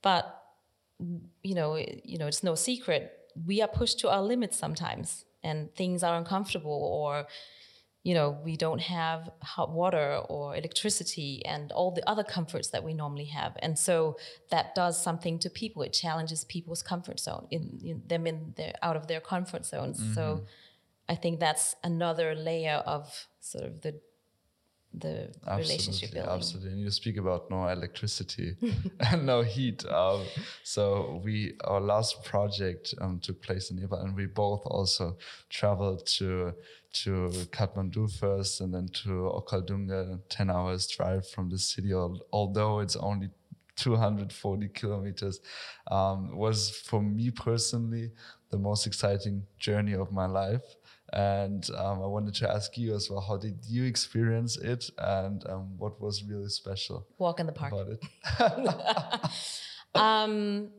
But 0.00 0.42
you 1.42 1.54
know, 1.54 1.76
you 1.76 2.18
know, 2.18 2.26
it's 2.26 2.42
no 2.42 2.54
secret. 2.54 3.12
We 3.44 3.60
are 3.60 3.68
pushed 3.68 3.98
to 4.00 4.08
our 4.08 4.22
limits 4.22 4.56
sometimes 4.56 5.26
and 5.42 5.74
things 5.74 6.02
are 6.02 6.16
uncomfortable 6.16 6.72
or 6.72 7.26
you 8.06 8.14
know, 8.14 8.38
we 8.44 8.56
don't 8.56 8.80
have 8.80 9.28
hot 9.42 9.72
water 9.72 10.20
or 10.28 10.54
electricity 10.54 11.44
and 11.44 11.72
all 11.72 11.90
the 11.90 12.08
other 12.08 12.22
comforts 12.22 12.68
that 12.68 12.84
we 12.84 12.94
normally 12.94 13.24
have. 13.24 13.56
And 13.58 13.76
so 13.76 14.16
that 14.52 14.76
does 14.76 14.94
something 15.02 15.40
to 15.40 15.50
people. 15.50 15.82
It 15.82 15.92
challenges 15.92 16.44
people's 16.44 16.84
comfort 16.84 17.18
zone, 17.18 17.48
in, 17.50 17.80
in 17.82 18.02
them 18.06 18.28
in 18.28 18.54
their 18.56 18.74
out 18.80 18.94
of 18.94 19.08
their 19.08 19.18
comfort 19.18 19.66
zones. 19.66 19.98
Mm-hmm. 19.98 20.14
So 20.14 20.44
I 21.08 21.16
think 21.16 21.40
that's 21.40 21.74
another 21.82 22.36
layer 22.36 22.80
of 22.86 23.26
sort 23.40 23.64
of 23.64 23.80
the 23.80 24.00
the 24.94 25.30
relationship 25.46 26.12
building. 26.12 26.30
Absolutely, 26.30 26.70
and 26.70 26.80
you 26.80 26.90
speak 26.90 27.16
about 27.16 27.50
no 27.50 27.68
electricity 27.68 28.56
and 29.00 29.26
no 29.26 29.42
heat. 29.42 29.84
Um, 29.86 30.24
so 30.62 31.20
we 31.24 31.54
our 31.64 31.80
last 31.80 32.24
project 32.24 32.94
um, 33.00 33.20
took 33.20 33.42
place 33.42 33.70
in 33.70 33.76
Nepal, 33.76 34.00
and 34.00 34.16
we 34.16 34.26
both 34.26 34.62
also 34.64 35.16
traveled 35.50 36.06
to 36.18 36.52
to 37.04 37.30
Kathmandu 37.50 38.18
first, 38.18 38.60
and 38.60 38.72
then 38.72 38.88
to 39.04 39.30
Okhaldunga, 39.34 40.20
ten 40.28 40.50
hours 40.50 40.86
drive 40.86 41.28
from 41.28 41.50
the 41.50 41.58
city. 41.58 41.92
Although 41.92 42.80
it's 42.80 42.96
only 42.96 43.30
240 43.76 44.68
kilometers, 44.68 45.40
um, 45.90 46.36
was 46.36 46.70
for 46.70 47.02
me 47.02 47.30
personally 47.30 48.10
the 48.50 48.58
most 48.58 48.86
exciting 48.86 49.42
journey 49.58 49.94
of 49.94 50.12
my 50.12 50.26
life. 50.26 50.62
And 51.12 51.68
um, 51.76 52.02
I 52.02 52.06
wanted 52.06 52.34
to 52.36 52.50
ask 52.50 52.76
you 52.76 52.94
as 52.94 53.08
well, 53.08 53.20
how 53.20 53.36
did 53.36 53.64
you 53.64 53.84
experience 53.84 54.56
it 54.56 54.90
and 54.98 55.46
um, 55.48 55.78
what 55.78 56.00
was 56.00 56.24
really 56.24 56.48
special? 56.48 57.06
Walk 57.18 57.40
in 57.40 57.46
the 57.46 57.52
park. 57.52 57.72
About 57.72 57.88
it. 57.88 59.30
um, 59.94 60.70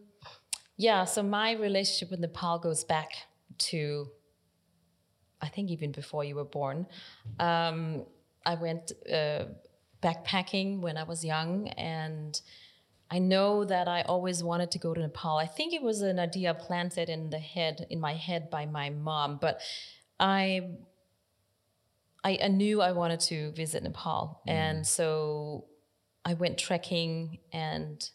yeah, 0.75 1.05
so 1.05 1.23
my 1.23 1.53
relationship 1.53 2.11
with 2.11 2.19
Nepal 2.19 2.59
goes 2.59 2.83
back 2.83 3.11
to, 3.69 4.07
I 5.41 5.47
think, 5.47 5.71
even 5.71 5.91
before 5.91 6.23
you 6.23 6.35
were 6.35 6.45
born. 6.45 6.87
Um, 7.39 8.05
I 8.45 8.55
went 8.55 8.91
uh, 9.11 9.45
backpacking 10.03 10.81
when 10.81 10.97
I 10.97 11.03
was 11.03 11.23
young 11.23 11.69
and 11.69 12.39
I 13.09 13.19
know 13.19 13.63
that 13.63 13.87
I 13.87 14.01
always 14.01 14.43
wanted 14.43 14.71
to 14.71 14.79
go 14.79 14.93
to 14.93 14.99
Nepal. 14.99 15.37
I 15.37 15.47
think 15.47 15.73
it 15.73 15.81
was 15.81 16.01
an 16.01 16.19
idea 16.19 16.53
planted 16.53 17.09
in 17.09 17.29
the 17.29 17.39
head, 17.39 17.87
in 17.89 17.99
my 17.99 18.13
head 18.13 18.49
by 18.49 18.65
my 18.65 18.89
mom, 18.89 19.37
but 19.41 19.61
I, 20.19 20.69
I, 22.23 22.39
I 22.43 22.47
knew 22.47 22.81
I 22.81 22.91
wanted 22.91 23.19
to 23.21 23.51
visit 23.51 23.83
Nepal, 23.83 24.41
mm. 24.47 24.51
and 24.51 24.85
so 24.85 25.65
I 26.25 26.33
went 26.33 26.57
trekking 26.57 27.39
and 27.53 28.07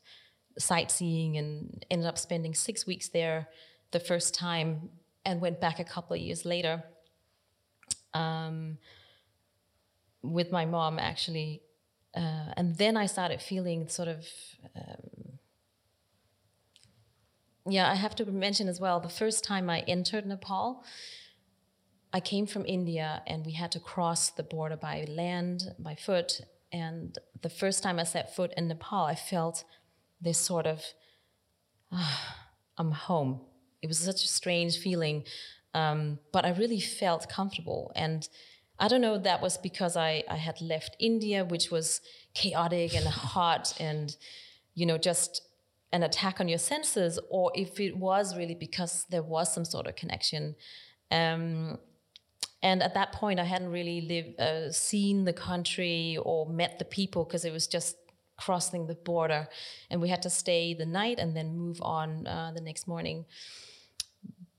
sightseeing, 0.59 1.37
and 1.39 1.85
ended 1.91 2.07
up 2.07 2.19
spending 2.19 2.55
six 2.55 2.87
weeks 2.87 3.09
there 3.09 3.49
the 3.91 4.01
first 4.01 4.35
time, 4.35 4.91
and 5.25 5.41
went 5.41 5.61
back 5.61 5.79
a 5.79 5.85
couple 5.85 6.15
of 6.15 6.21
years 6.21 6.45
later. 6.45 6.83
Um, 8.15 8.79
with 10.23 10.53
my 10.53 10.65
mom 10.65 10.99
actually 10.99 11.63
uh, 12.17 12.53
and 12.57 12.77
then 12.77 12.97
I 12.97 13.07
started 13.07 13.41
feeling 13.41 13.89
sort 13.89 14.09
of 14.09 14.27
um, 14.77 15.39
yeah 17.67 17.91
I 17.91 17.95
have 17.95 18.15
to 18.17 18.27
mention 18.27 18.69
as 18.69 18.81
well 18.81 19.01
the 19.01 19.09
first 19.09 19.45
time 19.45 19.69
I 19.69 19.81
entered 19.81 20.27
Nepal 20.27 20.85
I 22.13 22.21
came 22.21 22.47
from 22.47 22.67
India 22.67 23.23
and 23.27 23.47
we 23.47 23.53
had 23.53 23.73
to 23.73 23.81
cross 23.81 24.31
the 24.31 24.43
border 24.43 24.77
by 24.77 25.07
land, 25.09 25.63
by 25.79 25.95
foot. 25.95 26.43
And 26.73 27.19
the 27.41 27.49
first 27.49 27.83
time 27.83 27.99
I 27.99 28.05
set 28.05 28.35
foot 28.35 28.53
in 28.57 28.69
Nepal, 28.69 29.05
I 29.05 29.15
felt 29.15 29.65
this 30.21 30.39
sort 30.39 30.67
of, 30.67 30.83
ah, 31.91 32.37
I'm 32.77 32.93
home. 32.93 33.41
It 33.81 33.87
was 33.87 33.99
such 33.99 34.25
a 34.25 34.29
strange 34.29 34.79
feeling, 34.79 35.25
um, 35.75 36.19
but 36.33 36.45
I 36.45 36.51
really 36.51 36.81
felt 36.81 37.29
comfortable. 37.29 37.93
And 37.97 38.29
I 38.79 38.89
don't 38.89 39.01
know, 39.01 39.19
that 39.19 39.41
was 39.41 39.57
because 39.57 39.97
I, 39.97 40.23
I 40.29 40.37
had 40.37 40.61
left 40.61 40.97
India, 40.99 41.45
which 41.45 41.71
was 41.71 42.01
chaotic 42.35 42.95
and 42.95 43.07
hot 43.35 43.75
and, 43.81 44.15
you 44.75 44.87
know, 44.87 44.99
just 44.99 45.43
an 45.93 46.03
attack 46.03 46.41
on 46.41 46.49
your 46.49 46.59
senses, 46.59 47.19
or 47.31 47.53
if 47.55 47.79
it 47.79 47.97
was 47.97 48.37
really 48.37 48.55
because 48.55 49.07
there 49.11 49.23
was 49.23 49.53
some 49.53 49.65
sort 49.65 49.87
of 49.87 49.97
connection. 49.97 50.57
Um, 51.11 51.79
and 52.63 52.83
at 52.83 52.95
that 52.95 53.13
point, 53.13 53.41
I 53.41 53.45
hadn't 53.45 53.71
really 53.71 54.01
lived, 54.03 54.41
uh, 54.41 54.71
seen 54.71 55.25
the 55.25 55.33
country 55.33 56.19
or 56.23 56.47
met 56.47 56.79
the 56.79 56.85
people 56.85 57.25
because 57.25 57.45
it 57.45 57.53
was 57.53 57.67
just 57.67 57.97
crossing 58.37 58.87
the 58.87 58.95
border. 58.95 59.49
And 59.91 60.01
we 60.01 60.09
had 60.09 60.23
to 60.23 60.31
stay 60.31 60.75
the 60.75 60.87
night 60.87 61.19
and 61.19 61.37
then 61.37 61.57
move 61.57 61.83
on 61.83 62.27
uh, 62.27 62.53
the 62.55 62.61
next 62.61 62.87
morning. 62.87 63.25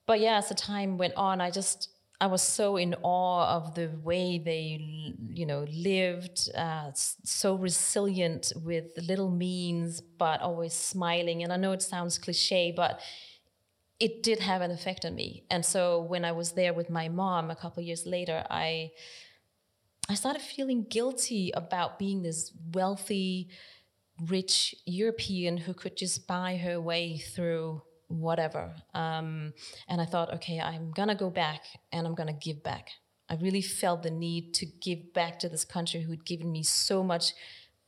But 0.06 0.20
yeah, 0.20 0.38
as 0.38 0.50
the 0.50 0.56
time 0.56 0.98
went 0.98 1.14
on, 1.16 1.40
I 1.40 1.50
just 1.50 1.90
I 2.20 2.28
was 2.28 2.42
so 2.42 2.78
in 2.78 2.96
awe 3.04 3.58
of 3.58 3.76
the 3.76 3.90
way 4.02 4.38
they, 4.38 4.80
you 5.30 5.46
know, 5.46 5.66
lived, 5.74 6.50
uh, 6.56 6.92
so 6.94 7.56
resilient 7.56 8.54
with 8.64 8.86
little 8.98 9.30
means, 9.30 10.00
but 10.00 10.40
always 10.40 10.74
smiling. 10.74 11.44
And 11.44 11.52
I 11.52 11.58
know 11.58 11.74
it 11.74 11.82
sounds 11.82 12.18
cliche, 12.18 12.72
but 12.74 13.02
it 14.00 14.24
did 14.24 14.40
have 14.40 14.62
an 14.62 14.72
effect 14.72 15.06
on 15.06 15.16
me. 15.16 15.44
And 15.50 15.66
so 15.66 16.02
when 16.02 16.26
I 16.26 16.32
was 16.32 16.54
there 16.54 16.74
with 16.74 16.90
my 16.90 17.10
mom 17.10 17.52
a 17.52 17.56
couple 17.56 17.84
years 17.84 18.06
later, 18.06 18.44
I 18.50 18.92
I 20.10 20.16
started 20.16 20.42
feeling 20.42 20.86
guilty 20.90 21.52
about 21.54 21.98
being 21.98 22.24
this 22.24 22.52
wealthy, 22.74 23.50
rich 24.28 24.76
European 24.86 25.58
who 25.58 25.74
could 25.74 25.96
just 25.96 26.28
buy 26.28 26.58
her 26.58 26.82
way 26.82 27.18
through 27.18 27.82
whatever. 28.08 28.76
Um, 28.94 29.54
and 29.88 30.02
I 30.02 30.06
thought, 30.06 30.34
okay, 30.34 30.60
I'm 30.60 30.92
gonna 30.92 31.16
go 31.16 31.30
back 31.30 31.62
and 31.92 32.06
I'm 32.06 32.16
gonna 32.16 32.34
give 32.34 32.62
back. 32.64 32.90
I 33.30 33.36
really 33.36 33.62
felt 33.62 34.04
the 34.04 34.12
need 34.12 34.54
to 34.56 34.66
give 34.66 35.14
back 35.14 35.40
to 35.40 35.50
this 35.50 35.64
country 35.64 36.02
who'd 36.02 36.26
given 36.26 36.52
me 36.52 36.64
so 36.64 37.04
much 37.04 37.34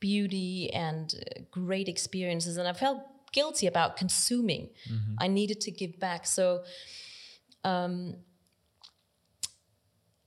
beauty 0.00 0.70
and 0.72 1.14
uh, 1.14 1.42
great 1.50 1.88
experiences, 1.88 2.56
and 2.56 2.66
I 2.66 2.72
felt 2.72 3.02
guilty 3.38 3.66
about 3.66 3.90
consuming. 4.02 4.64
Mm-hmm. 4.90 5.14
I 5.24 5.26
needed 5.38 5.58
to 5.66 5.70
give 5.70 5.92
back. 6.08 6.26
So 6.26 6.44
um, 7.64 7.92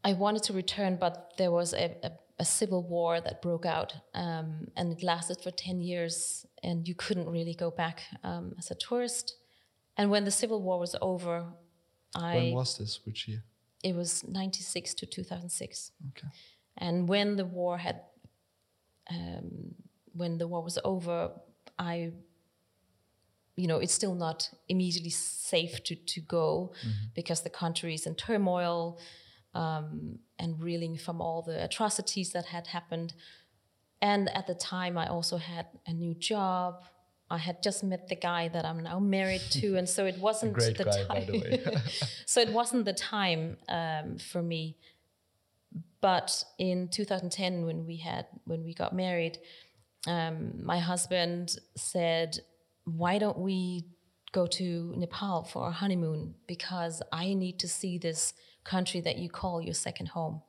I 0.03 0.13
wanted 0.13 0.43
to 0.43 0.53
return, 0.53 0.97
but 1.05 1.13
there 1.37 1.51
was 1.59 1.73
a, 1.73 1.85
a, 2.07 2.11
a 2.39 2.45
civil 2.45 2.81
war 2.95 3.19
that 3.25 3.41
broke 3.41 3.65
out, 3.65 3.91
um, 4.13 4.67
and 4.77 4.85
it 4.93 5.01
lasted 5.03 5.37
for 5.43 5.51
10 5.51 5.81
years, 5.81 6.45
and 6.63 6.87
you 6.87 6.95
couldn't 6.95 7.29
really 7.29 7.55
go 7.55 7.69
back 7.71 7.97
um, 8.23 8.53
as 8.59 8.71
a 8.71 8.75
tourist. 8.75 9.35
And 9.97 10.11
when 10.11 10.23
the 10.23 10.31
civil 10.31 10.61
war 10.61 10.79
was 10.79 10.95
over, 11.01 11.35
I. 12.15 12.35
When 12.35 12.53
was 12.53 12.77
this? 12.77 12.99
Which 13.05 13.27
year? 13.27 13.43
It 13.83 13.95
was 13.95 14.23
96 14.27 14.93
to 14.95 15.05
2006. 15.05 15.91
Okay. 16.09 16.27
And 16.77 17.09
when 17.09 17.35
the 17.35 17.45
war 17.45 17.77
had, 17.77 18.01
um, 19.09 19.75
when 20.13 20.37
the 20.37 20.47
war 20.47 20.63
was 20.63 20.77
over, 20.83 21.31
I 21.77 22.11
you 23.59 23.67
know, 23.67 23.77
it's 23.77 23.93
still 23.93 24.15
not 24.15 24.49
immediately 24.69 25.09
safe 25.09 25.83
to, 25.83 25.95
to 25.95 26.21
go 26.21 26.71
mm-hmm. 26.79 27.07
because 27.13 27.41
the 27.41 27.49
country 27.49 27.93
is 27.93 28.05
in 28.05 28.15
turmoil 28.15 28.99
um, 29.53 30.19
and 30.37 30.63
reeling 30.63 30.95
from 30.97 31.19
all 31.19 31.41
the 31.41 31.61
atrocities 31.63 32.31
that 32.31 32.45
had 32.45 32.67
happened. 32.67 33.13
And 34.01 34.29
at 34.29 34.47
the 34.47 34.55
time, 34.55 34.97
I 34.97 35.07
also 35.07 35.35
had 35.37 35.65
a 35.85 35.93
new 35.93 36.13
job. 36.13 36.83
I 37.29 37.37
had 37.37 37.61
just 37.61 37.83
met 37.83 38.07
the 38.07 38.15
guy 38.15 38.47
that 38.47 38.63
I'm 38.63 38.81
now 38.81 38.99
married 38.99 39.45
to, 39.51 39.75
and 39.75 39.87
so 39.89 40.05
it 40.05 40.17
wasn't 40.27 40.55
the 40.55 40.85
guy, 40.85 41.03
time. 41.03 41.25
The 41.27 41.81
so 42.25 42.39
it 42.39 42.53
wasn't 42.53 42.85
the 42.85 42.93
time 42.93 43.57
um, 43.67 44.17
for 44.19 44.41
me. 44.41 44.77
But 46.01 46.45
in 46.57 46.87
2010, 46.87 47.65
when 47.65 47.85
we 47.85 47.97
had 47.97 48.25
when 48.45 48.63
we 48.63 48.73
got 48.73 48.95
married, 48.95 49.37
um, 50.07 50.63
my 50.63 50.79
husband 50.79 51.57
said, 51.75 52.39
why 52.97 53.17
don't 53.17 53.37
we 53.37 53.85
go 54.31 54.45
to 54.47 54.93
Nepal 54.97 55.43
for 55.43 55.65
our 55.65 55.71
honeymoon? 55.71 56.35
Because 56.47 57.01
I 57.11 57.33
need 57.33 57.59
to 57.59 57.67
see 57.67 57.97
this 57.97 58.33
country 58.63 59.01
that 59.01 59.17
you 59.17 59.29
call 59.29 59.61
your 59.61 59.73
second 59.73 60.09
home. 60.09 60.41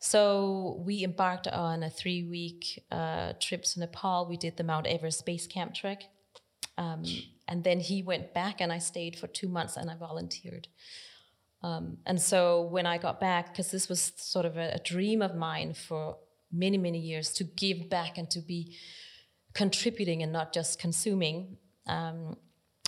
So 0.00 0.82
we 0.86 1.02
embarked 1.02 1.48
on 1.48 1.82
a 1.82 1.90
three 1.90 2.22
week 2.22 2.84
uh, 2.90 3.32
trip 3.40 3.64
to 3.64 3.80
Nepal. 3.80 4.28
We 4.28 4.36
did 4.36 4.56
the 4.56 4.64
Mount 4.64 4.86
Everest 4.86 5.26
Base 5.26 5.46
Camp 5.46 5.74
trek. 5.74 6.04
Um, 6.76 7.02
and 7.48 7.64
then 7.64 7.80
he 7.80 8.02
went 8.02 8.34
back, 8.34 8.60
and 8.60 8.72
I 8.72 8.78
stayed 8.78 9.18
for 9.18 9.26
two 9.26 9.48
months 9.48 9.76
and 9.76 9.90
I 9.90 9.96
volunteered. 9.96 10.68
Um, 11.62 11.98
and 12.06 12.20
so 12.20 12.62
when 12.62 12.86
I 12.86 12.98
got 12.98 13.18
back, 13.18 13.52
because 13.52 13.72
this 13.72 13.88
was 13.88 14.12
sort 14.16 14.46
of 14.46 14.56
a, 14.56 14.74
a 14.74 14.78
dream 14.78 15.20
of 15.22 15.34
mine 15.34 15.74
for 15.74 16.18
many, 16.52 16.78
many 16.78 16.98
years 16.98 17.32
to 17.32 17.44
give 17.44 17.88
back 17.90 18.16
and 18.16 18.30
to 18.30 18.40
be 18.40 18.76
contributing 19.54 20.22
and 20.22 20.32
not 20.32 20.52
just 20.52 20.78
consuming, 20.78 21.56
um, 21.86 22.36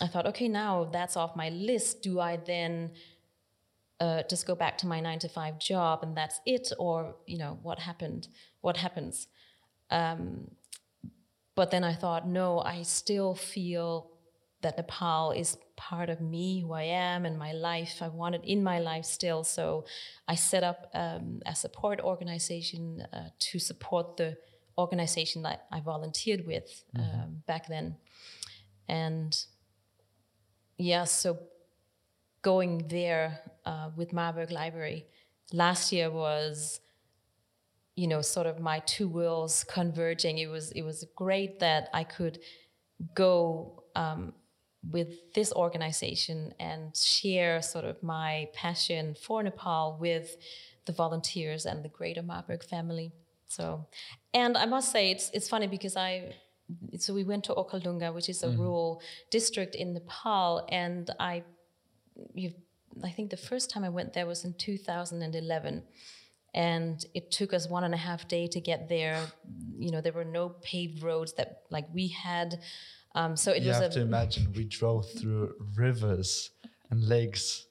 I 0.00 0.06
thought, 0.06 0.26
okay, 0.26 0.48
now 0.48 0.88
that's 0.92 1.16
off 1.16 1.36
my 1.36 1.50
list. 1.50 2.02
Do 2.02 2.20
I 2.20 2.36
then 2.36 2.92
uh, 4.00 4.22
just 4.28 4.46
go 4.46 4.54
back 4.54 4.78
to 4.78 4.86
my 4.86 5.00
nine 5.00 5.18
to 5.20 5.28
five 5.28 5.58
job 5.58 6.02
and 6.02 6.16
that's 6.16 6.40
it, 6.46 6.72
or 6.78 7.16
you 7.26 7.38
know 7.38 7.58
what 7.62 7.78
happened? 7.78 8.28
What 8.60 8.76
happens? 8.78 9.26
Um, 9.90 10.50
but 11.54 11.70
then 11.70 11.84
I 11.84 11.94
thought, 11.94 12.26
no, 12.26 12.60
I 12.60 12.82
still 12.82 13.34
feel 13.34 14.10
that 14.62 14.76
Nepal 14.76 15.32
is 15.32 15.56
part 15.76 16.10
of 16.10 16.20
me, 16.20 16.60
who 16.60 16.72
I 16.72 16.82
am, 16.82 17.24
and 17.24 17.38
my 17.38 17.52
life. 17.52 17.98
I 18.00 18.08
want 18.08 18.34
it 18.34 18.42
in 18.44 18.62
my 18.62 18.78
life 18.78 19.04
still. 19.04 19.44
So 19.44 19.84
I 20.28 20.34
set 20.34 20.62
up 20.62 20.90
um, 20.94 21.40
a 21.46 21.54
support 21.54 22.00
organization 22.00 23.02
uh, 23.12 23.30
to 23.38 23.58
support 23.58 24.16
the 24.16 24.36
organization 24.78 25.42
that 25.42 25.66
I 25.70 25.80
volunteered 25.80 26.46
with 26.46 26.84
mm-hmm. 26.96 27.20
um, 27.20 27.42
back 27.46 27.68
then. 27.68 27.96
And 28.88 29.36
yeah, 30.78 31.04
so 31.04 31.38
going 32.42 32.86
there 32.88 33.40
uh, 33.66 33.90
with 33.96 34.12
Mahrberg 34.12 34.50
Library 34.50 35.06
last 35.52 35.92
year 35.92 36.10
was, 36.10 36.80
you 37.96 38.06
know, 38.06 38.22
sort 38.22 38.46
of 38.46 38.60
my 38.60 38.80
two 38.80 39.08
worlds 39.08 39.64
converging. 39.64 40.38
It 40.38 40.48
was 40.48 40.72
it 40.72 40.82
was 40.82 41.04
great 41.14 41.58
that 41.60 41.88
I 41.92 42.04
could 42.04 42.38
go 43.14 43.84
um, 43.94 44.32
with 44.88 45.32
this 45.34 45.52
organization 45.52 46.54
and 46.58 46.96
share 46.96 47.60
sort 47.62 47.84
of 47.84 48.02
my 48.02 48.48
passion 48.54 49.14
for 49.14 49.42
Nepal 49.42 49.98
with 50.00 50.36
the 50.86 50.92
volunteers 50.92 51.66
and 51.66 51.84
the 51.84 51.88
greater 51.88 52.22
Mahrberg 52.22 52.64
family. 52.64 53.12
So, 53.50 53.84
and 54.32 54.56
I 54.56 54.64
must 54.64 54.92
say, 54.92 55.10
it's 55.10 55.28
it's 55.34 55.48
funny 55.48 55.66
because 55.66 55.96
I, 55.96 56.36
so 56.98 57.12
we 57.12 57.24
went 57.24 57.42
to 57.44 57.52
Okhaldunga, 57.54 58.14
which 58.14 58.28
is 58.28 58.44
a 58.44 58.46
mm-hmm. 58.46 58.60
rural 58.60 59.02
district 59.30 59.74
in 59.74 59.92
Nepal, 59.92 60.64
and 60.68 61.10
I, 61.18 61.42
you, 62.32 62.52
I 63.02 63.10
think 63.10 63.30
the 63.30 63.36
first 63.36 63.68
time 63.68 63.82
I 63.82 63.88
went 63.88 64.12
there 64.12 64.24
was 64.24 64.44
in 64.44 64.54
2011, 64.54 65.82
and 66.54 67.04
it 67.12 67.32
took 67.32 67.52
us 67.52 67.68
one 67.68 67.82
and 67.82 67.92
a 67.92 67.96
half 67.96 68.28
day 68.28 68.46
to 68.46 68.60
get 68.60 68.88
there. 68.88 69.20
You 69.76 69.90
know, 69.90 70.00
there 70.00 70.12
were 70.12 70.24
no 70.24 70.50
paved 70.62 71.02
roads 71.02 71.32
that 71.32 71.62
like 71.70 71.86
we 71.92 72.06
had. 72.06 72.60
Um, 73.16 73.34
so 73.34 73.50
it 73.50 73.62
you 73.62 73.70
was. 73.70 73.78
You 73.78 73.82
have 73.82 73.92
to 73.94 74.02
imagine 74.02 74.52
we 74.54 74.64
drove 74.64 75.10
through 75.18 75.54
rivers 75.76 76.50
and 76.90 77.02
lakes. 77.02 77.66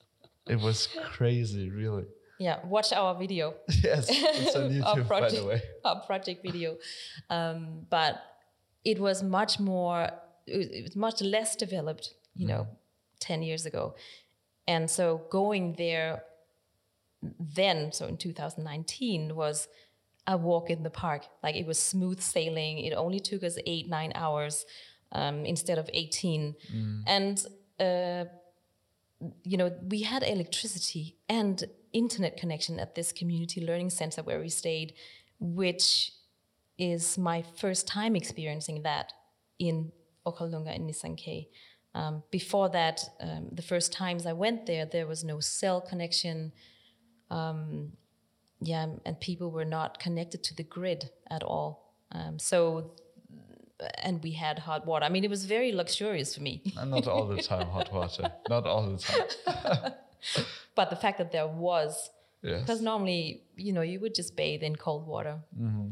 It 0.45 0.59
was 0.59 0.89
crazy, 1.05 1.69
really. 1.69 2.07
Yeah, 2.39 2.65
watch 2.65 2.93
our 2.93 3.15
video. 3.15 3.55
yes, 3.83 4.07
it's 4.09 4.55
on 4.55 4.71
YouTube, 4.71 5.07
project, 5.07 5.35
by 5.35 5.41
the 5.41 5.45
way. 5.45 5.61
Our 5.83 6.01
project 6.05 6.41
video, 6.43 6.77
um, 7.29 7.85
but 7.89 8.21
it 8.83 8.99
was 8.99 9.21
much 9.21 9.59
more. 9.59 10.09
It 10.47 10.83
was 10.83 10.95
much 10.95 11.21
less 11.21 11.55
developed, 11.55 12.13
you 12.33 12.45
mm. 12.45 12.49
know, 12.49 12.67
ten 13.19 13.43
years 13.43 13.65
ago, 13.65 13.95
and 14.67 14.89
so 14.89 15.21
going 15.29 15.75
there 15.77 16.23
then, 17.39 17.91
so 17.91 18.05
in 18.07 18.17
2019, 18.17 19.35
was 19.35 19.67
a 20.27 20.37
walk 20.37 20.69
in 20.69 20.83
the 20.83 20.89
park. 20.89 21.25
Like 21.43 21.55
it 21.55 21.65
was 21.65 21.79
smooth 21.79 22.21
sailing. 22.21 22.79
It 22.79 22.93
only 22.93 23.19
took 23.19 23.43
us 23.43 23.57
eight, 23.65 23.89
nine 23.89 24.11
hours 24.15 24.65
um, 25.11 25.45
instead 25.45 25.77
of 25.77 25.89
18. 25.91 26.55
Mm. 26.73 27.03
And, 27.07 27.45
uh, 27.79 28.25
you 29.43 29.57
know, 29.57 29.71
we 29.87 30.03
had 30.03 30.23
electricity 30.23 31.17
and 31.27 31.63
internet 31.93 32.37
connection 32.37 32.79
at 32.79 32.95
this 32.95 33.11
community 33.11 33.65
learning 33.65 33.89
center 33.89 34.21
where 34.23 34.39
we 34.39 34.49
stayed, 34.49 34.93
which 35.39 36.11
is 36.77 37.17
my 37.17 37.43
first 37.57 37.87
time 37.87 38.15
experiencing 38.15 38.83
that 38.83 39.13
in 39.59 39.91
Okhaldunga 40.25 40.75
in 40.75 40.87
Nissanke. 40.87 41.47
Um, 41.95 42.23
before 42.31 42.69
that, 42.69 43.01
um, 43.19 43.49
the 43.51 43.61
first 43.61 43.91
times 43.91 44.25
I 44.25 44.33
went 44.33 44.65
there, 44.65 44.85
there 44.85 45.07
was 45.07 45.23
no 45.23 45.39
cell 45.39 45.81
connection. 45.81 46.51
Um, 47.29 47.93
yeah, 48.61 48.85
and 49.05 49.19
people 49.19 49.51
were 49.51 49.65
not 49.65 49.99
connected 49.99 50.43
to 50.43 50.55
the 50.55 50.63
grid 50.63 51.09
at 51.29 51.43
all. 51.43 51.95
Um, 52.11 52.39
so 52.39 52.91
and 53.99 54.21
we 54.23 54.31
had 54.31 54.59
hot 54.59 54.85
water. 54.85 55.05
I 55.05 55.09
mean, 55.09 55.23
it 55.23 55.29
was 55.29 55.45
very 55.45 55.71
luxurious 55.71 56.35
for 56.35 56.41
me. 56.41 56.61
and 56.77 56.91
not 56.91 57.07
all 57.07 57.27
the 57.27 57.41
time 57.41 57.67
hot 57.67 57.93
water. 57.93 58.31
Not 58.49 58.65
all 58.65 58.91
the 58.91 58.97
time. 58.97 59.93
but 60.75 60.89
the 60.89 60.95
fact 60.95 61.17
that 61.17 61.31
there 61.31 61.47
was, 61.47 62.09
yes. 62.41 62.61
because 62.61 62.81
normally, 62.81 63.43
you 63.55 63.73
know, 63.73 63.81
you 63.81 63.99
would 63.99 64.15
just 64.15 64.35
bathe 64.35 64.63
in 64.63 64.75
cold 64.75 65.07
water. 65.07 65.39
Mm-hmm. 65.59 65.89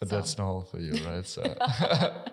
But 0.00 0.08
so. 0.08 0.16
that's 0.16 0.38
normal 0.38 0.62
for 0.62 0.80
you, 0.80 0.92
right? 1.06 1.26
So, 1.26 1.42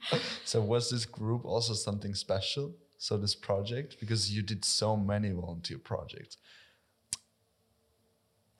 so 0.44 0.60
was 0.60 0.90
this 0.90 1.04
group 1.04 1.44
also 1.44 1.74
something 1.74 2.14
special? 2.14 2.74
So 2.98 3.16
this 3.16 3.34
project, 3.34 3.96
because 4.00 4.34
you 4.34 4.42
did 4.42 4.64
so 4.64 4.96
many 4.96 5.30
volunteer 5.30 5.78
projects. 5.78 6.36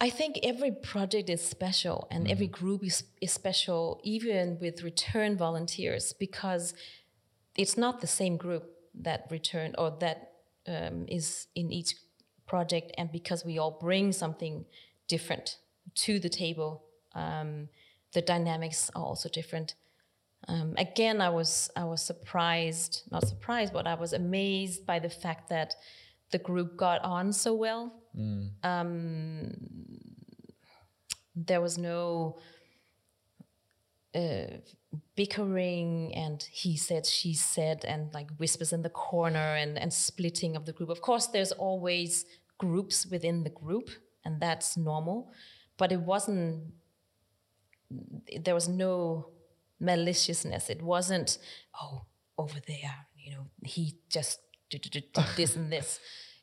I 0.01 0.11
think 0.11 0.41
every 0.43 0.73
project 0.73 1.31
is 1.31 1.41
special 1.41 2.09
and 2.11 2.27
mm. 2.27 2.31
every 2.33 2.49
group 2.49 2.85
is, 2.85 3.05
is 3.21 3.31
special, 3.31 4.01
even 4.03 4.59
with 4.61 4.83
return 4.83 5.37
volunteers, 5.37 6.13
because 6.13 6.75
it's 7.57 7.79
not 7.79 8.01
the 8.01 8.09
same 8.09 8.37
group 8.37 8.65
that 8.95 9.29
returned 9.31 9.77
or 9.79 9.97
that 10.01 10.32
um, 10.67 11.07
is 11.09 11.47
in 11.55 11.73
each 11.73 11.95
project, 12.47 12.93
and 12.99 13.11
because 13.11 13.45
we 13.45 13.59
all 13.59 13.79
bring 13.81 14.13
something 14.13 14.65
different 15.09 15.59
to 15.95 16.19
the 16.19 16.29
table, 16.29 16.85
um, 17.15 17.69
the 18.13 18.23
dynamics 18.23 18.91
are 18.95 19.03
also 19.03 19.29
different. 19.29 19.75
Um, 20.49 20.75
again, 20.77 21.21
I 21.21 21.31
was 21.31 21.71
I 21.77 21.85
was 21.85 22.03
surprised, 22.03 23.03
not 23.11 23.27
surprised, 23.27 23.73
but 23.73 23.87
I 23.87 23.95
was 23.95 24.13
amazed 24.13 24.87
by 24.87 24.99
the 24.99 25.11
fact 25.11 25.49
that 25.51 25.77
the 26.31 26.39
group 26.39 26.77
got 26.77 27.03
on 27.05 27.33
so 27.33 27.55
well. 27.55 27.93
Mm. 28.17 28.51
Um, 28.65 29.53
there 31.35 31.61
was 31.61 31.79
no 31.79 32.39
uh, 34.15 34.59
bickering 35.17 36.13
and 36.15 36.43
he 36.51 36.77
said, 36.77 37.07
she 37.07 37.35
said, 37.35 37.85
and 37.85 38.13
like 38.13 38.31
whispers 38.39 38.73
in 38.73 38.83
the 38.83 38.91
corner 38.91 39.57
and, 39.57 39.79
and 39.79 39.93
splitting 39.93 40.57
of 40.57 40.67
the 40.67 40.73
group. 40.73 40.91
Of 40.91 41.01
course, 41.01 41.29
there's 41.29 41.53
always 41.53 42.25
groups 42.59 43.07
within 43.07 43.43
the 43.43 43.51
group, 43.51 43.91
and 44.25 44.41
that's 44.41 44.77
normal, 44.77 45.33
but 45.77 45.93
it 45.93 46.01
wasn't, 46.01 46.75
there 48.45 48.55
was 48.55 48.69
no 48.69 49.31
maliciousness. 49.81 50.71
It 50.71 50.83
wasn't, 50.83 51.39
oh, 51.81 52.07
over 52.39 52.61
there, 52.69 53.07
you 53.17 53.33
know, 53.33 53.47
he 53.65 53.97
just 54.09 54.41
did, 54.71 54.83
did, 54.83 55.13
did 55.13 55.27
this 55.37 55.57
and 55.57 55.73
this. 55.73 55.99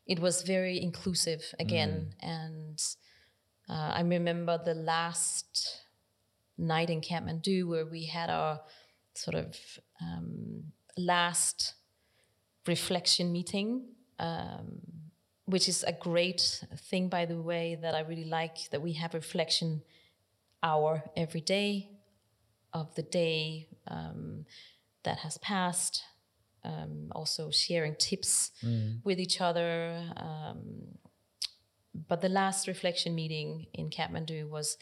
It 0.06 0.20
was 0.20 0.42
very 0.42 0.82
inclusive 0.82 1.54
again, 1.60 2.14
mm. 2.24 2.28
and 2.28 2.84
uh, 3.70 3.92
I 3.94 4.02
remember 4.02 4.60
the 4.64 4.74
last 4.74 5.84
night 6.60 6.90
in 6.90 7.02
Kathmandu 7.02 7.68
where 7.68 7.86
we 7.86 8.06
had 8.06 8.30
our 8.30 8.62
sort 9.16 9.36
of 9.36 9.56
um, 10.02 10.66
last 10.98 11.74
reflection 12.68 13.32
meeting, 13.32 13.86
um, 14.20 14.82
which 15.46 15.68
is 15.68 15.84
a 15.84 15.94
great 15.94 16.64
thing, 16.90 17.10
by 17.10 17.26
the 17.26 17.42
way, 17.42 17.78
that 17.82 17.96
I 17.96 18.02
really 18.02 18.26
like 18.26 18.70
that 18.72 18.82
we 18.82 18.94
have 18.94 19.14
reflection 19.14 19.82
hour 20.62 21.04
every 21.16 21.42
day 21.42 21.90
of 22.74 22.94
the 22.96 23.04
day 23.04 23.68
um, 23.88 24.46
that 25.04 25.20
has 25.20 25.38
passed. 25.40 26.04
Um, 26.62 27.14
also 27.16 27.52
sharing 27.52 27.96
tips 27.96 28.52
mm. 28.62 29.00
with 29.06 29.18
each 29.18 29.40
other, 29.40 30.04
um, 30.18 31.00
but 32.10 32.20
the 32.20 32.28
last 32.28 32.68
reflection 32.68 33.16
meeting 33.16 33.68
in 33.74 33.90
Kathmandu 33.90 34.50
was 34.50 34.78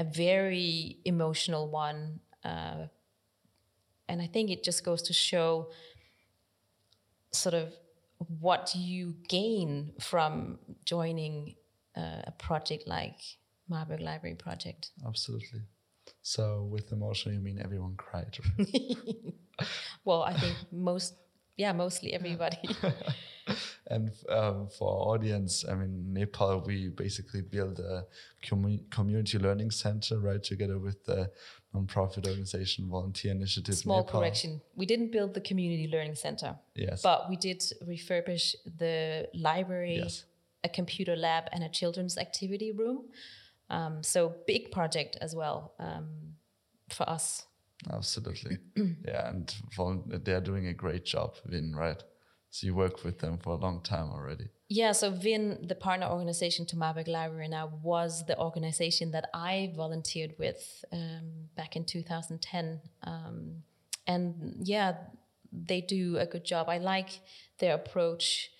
a 0.00 0.04
very 0.04 0.96
emotional 1.04 1.68
one. 1.68 2.20
Uh, 2.42 2.86
and 4.08 4.20
I 4.22 4.26
think 4.26 4.50
it 4.50 4.64
just 4.64 4.82
goes 4.82 5.02
to 5.02 5.12
show 5.12 5.68
sort 7.32 7.54
of 7.54 7.68
what 8.40 8.74
you 8.74 9.14
gain 9.28 9.92
from 10.00 10.58
joining 10.84 11.54
uh, 11.96 12.22
a 12.24 12.32
project 12.38 12.88
like 12.88 13.20
Mahrberg 13.70 14.00
Library 14.00 14.36
Project. 14.36 14.90
Absolutely. 15.06 15.60
So, 16.22 16.66
with 16.70 16.90
emotional, 16.92 17.34
you 17.34 17.40
mean 17.40 17.60
everyone 17.62 17.94
cried, 17.96 18.38
right? 18.58 18.96
well, 20.04 20.22
I 20.22 20.34
think 20.34 20.56
most, 20.72 21.14
yeah, 21.60 21.72
mostly 21.72 22.14
everybody. 22.14 22.58
and 23.88 24.10
um, 24.30 24.68
for 24.76 24.88
our 24.88 25.14
audience, 25.14 25.64
I 25.70 25.74
mean, 25.74 26.12
Nepal, 26.14 26.62
we 26.66 26.88
basically 26.88 27.42
build 27.42 27.80
a 27.80 28.06
commu 28.42 28.90
community 28.90 29.38
learning 29.38 29.70
center, 29.70 30.18
right, 30.18 30.42
together 30.42 30.78
with 30.78 31.04
the 31.04 31.30
nonprofit 31.74 32.26
organization 32.26 32.88
Volunteer 32.88 33.32
Initiative. 33.32 33.74
Small 33.74 34.04
Nepal. 34.04 34.20
correction: 34.20 34.62
we 34.74 34.86
didn't 34.86 35.12
build 35.12 35.34
the 35.34 35.42
community 35.42 35.86
learning 35.94 36.14
center. 36.14 36.56
Yes, 36.74 37.02
but 37.02 37.28
we 37.28 37.36
did 37.36 37.60
refurbish 37.86 38.54
the 38.78 39.28
library, 39.34 39.98
yes. 39.98 40.24
a 40.64 40.70
computer 40.70 41.14
lab, 41.14 41.44
and 41.52 41.62
a 41.62 41.68
children's 41.68 42.16
activity 42.16 42.72
room. 42.72 42.98
Um, 43.68 44.02
so 44.02 44.34
big 44.46 44.72
project 44.72 45.18
as 45.20 45.34
well 45.36 45.74
um, 45.78 46.08
for 46.88 47.06
us. 47.16 47.44
Absolutely, 47.92 48.58
yeah, 49.06 49.30
and 49.30 49.54
they're 50.24 50.40
doing 50.40 50.66
a 50.66 50.74
great 50.74 51.04
job, 51.04 51.36
Vin. 51.46 51.74
Right? 51.74 52.02
So 52.50 52.66
you 52.66 52.74
work 52.74 53.04
with 53.04 53.20
them 53.20 53.38
for 53.38 53.50
a 53.50 53.56
long 53.56 53.80
time 53.80 54.10
already. 54.10 54.48
Yeah, 54.68 54.92
so 54.92 55.10
VIN, 55.10 55.66
the 55.68 55.76
partner 55.76 56.06
organization 56.06 56.66
to 56.66 56.76
Mahrberg 56.76 57.06
Library 57.06 57.48
now, 57.48 57.70
was 57.82 58.26
the 58.26 58.38
organization 58.38 59.12
that 59.12 59.30
I 59.32 59.72
volunteered 59.76 60.34
with 60.36 60.84
um, 60.92 61.48
back 61.56 61.76
in 61.76 61.84
2010. 61.84 62.80
Um, 63.04 63.62
and 64.06 64.56
yeah, 64.62 64.94
they 65.52 65.80
do 65.80 66.18
a 66.18 66.26
good 66.26 66.44
job. 66.44 66.68
I 66.68 66.78
like 66.78 67.20
their 67.58 67.74
approach 67.74 68.50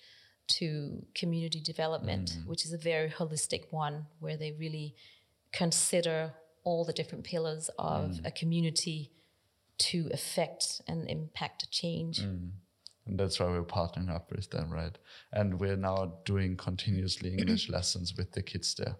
to 0.59 1.05
community 1.13 1.61
development, 1.61 2.37
mm. 2.37 2.47
which 2.47 2.65
is 2.65 2.71
a 2.71 2.77
very 2.77 3.09
holistic 3.09 3.65
one, 3.71 4.05
where 4.19 4.37
they 4.37 4.51
really 4.53 4.95
consider 5.51 6.33
all 6.63 6.85
the 6.85 6.93
different 6.93 7.23
pillars 7.23 7.69
of 7.77 8.11
mm. 8.11 8.25
a 8.25 8.31
community 8.31 9.11
to 9.77 10.09
affect 10.13 10.81
and 10.87 11.09
impact 11.09 11.69
change. 11.71 12.21
Mm. 12.21 12.51
And 13.07 13.19
that's 13.19 13.39
why 13.39 13.47
we're 13.47 13.63
partnering 13.63 14.13
up 14.13 14.31
with 14.31 14.49
them, 14.51 14.69
right? 14.69 14.95
And 15.33 15.59
we're 15.59 15.75
now 15.75 16.19
doing 16.23 16.55
continuously 16.55 17.33
English 17.37 17.69
lessons 17.69 18.15
with 18.15 18.31
the 18.33 18.43
kids 18.43 18.75
there. 18.75 18.95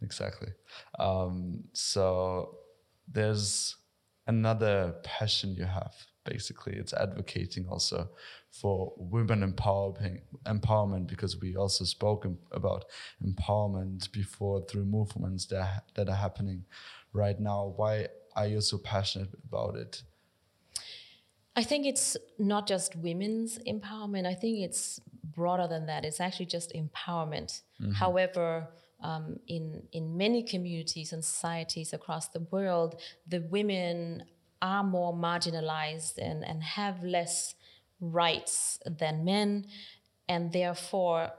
exactly. 0.00 0.52
Um, 0.98 1.64
so 1.72 2.58
there's 3.06 3.76
another 4.26 4.94
passion 5.04 5.54
you 5.54 5.66
have. 5.66 5.94
Basically, 6.24 6.74
it's 6.74 6.92
advocating 6.92 7.66
also 7.68 8.08
for 8.50 8.92
women 8.96 9.42
empowering 9.42 10.22
empowerment 10.46 11.06
because 11.06 11.40
we 11.40 11.56
also 11.56 11.84
spoke 11.84 12.26
about 12.52 12.84
empowerment 13.24 14.10
before 14.12 14.64
through 14.66 14.84
movements 14.84 15.46
that 15.46 15.84
that 15.94 16.08
are 16.08 16.16
happening 16.16 16.64
right 17.12 17.38
now. 17.38 17.74
Why 17.76 18.08
are 18.36 18.46
you 18.46 18.60
so 18.60 18.78
passionate 18.78 19.30
about 19.46 19.76
it? 19.76 20.02
I 21.56 21.62
think 21.62 21.86
it's 21.86 22.16
not 22.38 22.66
just 22.66 22.96
women's 22.96 23.58
empowerment. 23.58 24.26
I 24.26 24.34
think 24.34 24.58
it's 24.58 25.00
broader 25.22 25.68
than 25.68 25.86
that. 25.86 26.04
It's 26.04 26.20
actually 26.20 26.46
just 26.46 26.72
empowerment. 26.72 27.62
Mm-hmm. 27.80 27.92
However, 27.92 28.68
um, 29.00 29.38
in 29.46 29.82
in 29.92 30.16
many 30.16 30.42
communities 30.42 31.12
and 31.12 31.24
societies 31.24 31.92
across 31.92 32.28
the 32.28 32.40
world, 32.50 33.00
the 33.28 33.40
women 33.40 34.24
are 34.64 34.82
more 34.82 35.14
marginalized 35.14 36.18
and, 36.18 36.44
and 36.44 36.62
have 36.62 37.04
less 37.04 37.54
rights 38.00 38.80
than 38.84 39.24
men, 39.24 39.66
and 40.28 40.52
therefore, 40.52 41.30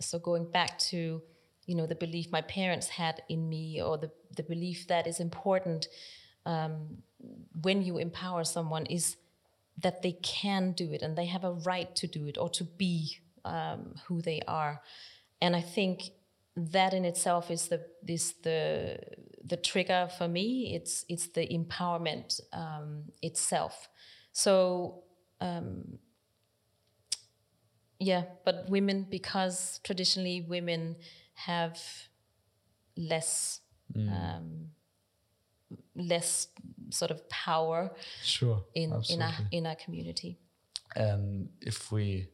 so 0.00 0.18
going 0.18 0.50
back 0.50 0.78
to 0.78 1.22
you 1.66 1.74
know 1.76 1.86
the 1.86 1.94
belief 1.94 2.32
my 2.32 2.40
parents 2.40 2.88
had 2.88 3.22
in 3.28 3.48
me, 3.48 3.80
or 3.80 3.98
the 3.98 4.10
the 4.36 4.42
belief 4.42 4.88
that 4.88 5.06
is 5.06 5.20
important 5.20 5.88
um, 6.46 7.02
when 7.60 7.82
you 7.82 7.98
empower 7.98 8.44
someone 8.44 8.86
is 8.86 9.16
that 9.78 10.02
they 10.02 10.12
can 10.12 10.72
do 10.72 10.92
it 10.92 11.02
and 11.02 11.16
they 11.16 11.26
have 11.26 11.44
a 11.44 11.52
right 11.52 11.94
to 11.96 12.06
do 12.06 12.26
it 12.26 12.36
or 12.38 12.48
to 12.48 12.64
be 12.64 13.18
um, 13.44 13.94
who 14.06 14.20
they 14.22 14.40
are. 14.46 14.82
And 15.40 15.56
I 15.56 15.62
think 15.62 16.10
that 16.56 16.94
in 16.94 17.04
itself 17.04 17.50
is 17.50 17.68
the 17.68 17.84
this 18.02 18.34
the 18.42 18.98
the 19.44 19.56
trigger 19.56 20.08
for 20.18 20.28
me. 20.28 20.74
It's 20.74 21.04
it's 21.08 21.28
the 21.28 21.46
empowerment 21.46 22.40
um, 22.52 23.04
itself. 23.22 23.88
So 24.32 25.04
um, 25.40 25.98
yeah, 27.98 28.24
but 28.44 28.68
women 28.68 29.06
because 29.10 29.80
traditionally 29.84 30.40
women 30.40 30.96
have 31.34 31.78
less 32.96 33.60
mm. 33.94 34.10
um, 34.10 34.68
less 35.94 36.48
sort 36.90 37.10
of 37.10 37.28
power 37.28 37.92
sure 38.22 38.64
in 38.74 38.92
in 39.08 39.22
our 39.22 39.34
in 39.52 39.66
our 39.66 39.76
community. 39.76 40.38
And 40.96 41.48
if 41.60 41.92
we 41.92 42.28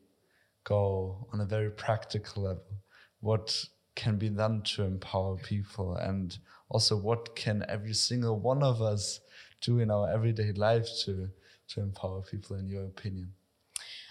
go 0.65 1.29
on 1.33 1.41
a 1.41 1.45
very 1.45 1.71
practical 1.71 2.45
level, 2.45 2.83
what 3.21 3.65
can 3.97 4.17
be 4.17 4.29
done 4.29 4.63
to 4.63 4.85
empower 4.85 5.37
people? 5.37 5.97
And 5.97 6.39
also 6.69 6.97
what 6.97 7.35
can 7.35 7.65
every 7.69 7.95
single 7.95 8.39
one 8.39 8.63
of 8.63 8.81
us 8.81 9.21
do 9.61 9.81
in 9.81 9.91
our 9.91 10.09
everyday 10.09 10.53
life 10.53 10.89
to 11.05 11.29
to 11.69 11.81
empower 11.81 12.23
people 12.23 12.57
in 12.57 12.69
your 12.69 12.85
opinion? 12.85 13.33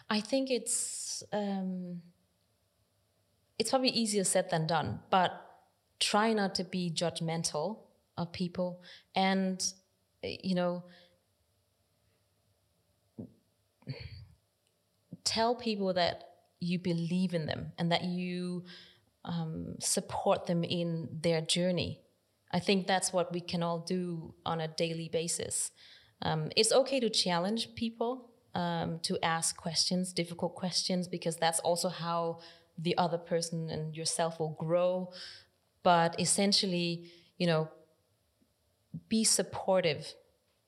I 0.09 0.19
think 0.19 0.51
it's 0.51 1.23
um, 1.31 2.01
it's 3.57 3.69
probably 3.69 3.89
easier 3.89 4.25
said 4.25 4.49
than 4.49 4.67
done 4.67 4.99
but 5.09 5.31
try 5.99 6.33
not 6.33 6.55
to 6.55 6.65
be 6.65 6.91
judgmental 6.93 7.77
of 8.17 8.33
people. 8.33 8.81
And 9.15 9.63
you 10.21 10.55
know 10.55 10.83
tell 15.23 15.55
people 15.55 15.93
that 15.93 16.23
you 16.59 16.79
believe 16.79 17.33
in 17.33 17.45
them 17.45 17.71
and 17.77 17.91
that 17.91 18.03
you 18.03 18.63
um, 19.25 19.75
support 19.79 20.45
them 20.45 20.63
in 20.63 21.09
their 21.21 21.41
journey. 21.41 22.01
I 22.51 22.59
think 22.59 22.87
that's 22.87 23.11
what 23.11 23.33
we 23.33 23.41
can 23.41 23.63
all 23.63 23.79
do 23.79 24.33
on 24.45 24.61
a 24.61 24.67
daily 24.67 25.09
basis. 25.09 25.71
Um, 26.21 26.51
it's 26.55 26.71
okay 26.71 26.99
to 26.99 27.09
challenge 27.09 27.75
people, 27.75 28.29
um, 28.53 28.99
to 28.99 29.19
ask 29.23 29.57
questions, 29.57 30.13
difficult 30.13 30.55
questions, 30.55 31.07
because 31.07 31.35
that's 31.35 31.59
also 31.59 31.89
how 31.89 32.39
the 32.77 32.97
other 32.97 33.17
person 33.17 33.69
and 33.69 33.95
yourself 33.95 34.39
will 34.39 34.55
grow. 34.59 35.11
But 35.83 36.19
essentially, 36.19 37.11
you 37.37 37.47
know, 37.47 37.69
be 39.09 39.23
supportive 39.23 40.13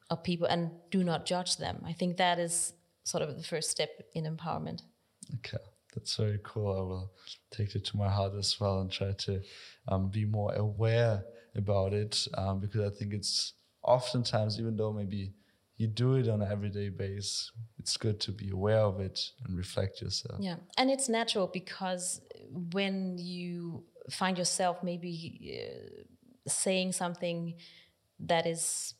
of 0.09 0.23
people 0.23 0.47
and 0.47 0.71
do 0.91 1.03
not 1.03 1.25
judge 1.25 1.57
them. 1.57 1.83
I 1.85 1.93
think 1.93 2.17
that 2.17 2.39
is 2.39 2.73
sort 3.03 3.23
of 3.23 3.37
the 3.37 3.43
first 3.43 3.71
step 3.71 3.89
in 4.13 4.25
empowerment. 4.25 4.81
Okay 5.35 5.63
that's 5.97 6.15
very 6.15 6.39
cool. 6.43 6.71
I 6.71 6.81
will 6.81 7.11
take 7.49 7.73
it 7.75 7.83
to 7.85 7.97
my 7.97 8.07
heart 8.07 8.33
as 8.37 8.59
well 8.59 8.81
and 8.81 8.91
try 8.91 9.13
to 9.13 9.41
um, 9.87 10.09
be 10.09 10.25
more 10.25 10.53
aware 10.53 11.23
about 11.55 11.91
it 11.91 12.27
um, 12.37 12.59
because 12.59 12.81
I 12.81 12.95
think 12.95 13.13
it's 13.13 13.53
oftentimes, 13.81 14.59
even 14.59 14.77
though 14.77 14.93
maybe 14.93 15.33
you 15.77 15.87
do 15.87 16.13
it 16.13 16.27
on 16.29 16.43
an 16.43 16.51
everyday 16.51 16.89
base, 16.89 17.51
it's 17.79 17.97
good 17.97 18.19
to 18.19 18.31
be 18.31 18.51
aware 18.51 18.81
of 18.81 18.99
it 18.99 19.19
and 19.43 19.57
reflect 19.57 20.01
yourself. 20.01 20.39
Yeah, 20.39 20.57
and 20.77 20.91
it's 20.91 21.09
natural 21.09 21.47
because 21.47 22.21
when 22.73 23.17
you 23.17 23.83
find 24.11 24.37
yourself 24.37 24.83
maybe 24.83 25.59
uh, 25.59 26.03
saying 26.47 26.91
something 26.91 27.55
that 28.19 28.45
is 28.45 28.93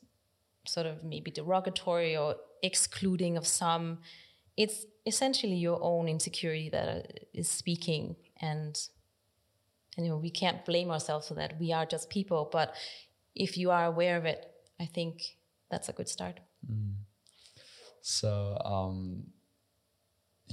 sort 0.66 0.86
of 0.86 1.04
maybe 1.04 1.30
derogatory 1.30 2.16
or 2.16 2.34
excluding 2.64 3.36
of 3.36 3.46
some, 3.46 3.98
it's 4.56 4.84
essentially 5.08 5.54
your 5.54 5.78
own 5.82 6.06
insecurity 6.08 6.68
that 6.68 7.24
is 7.32 7.48
speaking 7.48 8.14
and 8.40 8.88
and 9.96 10.06
you 10.06 10.12
know 10.12 10.18
we 10.18 10.30
can't 10.30 10.64
blame 10.64 10.90
ourselves 10.90 11.26
for 11.28 11.34
that. 11.34 11.58
We 11.58 11.72
are 11.72 11.86
just 11.86 12.08
people 12.10 12.48
but 12.52 12.74
if 13.34 13.56
you 13.56 13.70
are 13.70 13.86
aware 13.86 14.16
of 14.16 14.24
it 14.24 14.40
i 14.80 14.84
think 14.84 15.36
that's 15.70 15.88
a 15.88 15.92
good 15.92 16.08
start. 16.08 16.40
Mm. 16.70 16.94
so 18.00 18.58
um, 18.64 19.24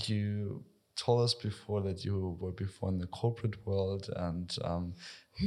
you 0.08 0.64
told 0.96 1.22
us 1.22 1.34
before 1.34 1.82
that 1.82 2.06
you 2.06 2.38
were 2.40 2.52
before 2.52 2.90
in 2.90 2.98
the 2.98 3.08
corporate 3.08 3.66
world 3.66 4.10
and 4.16 4.56
um, 4.64 4.94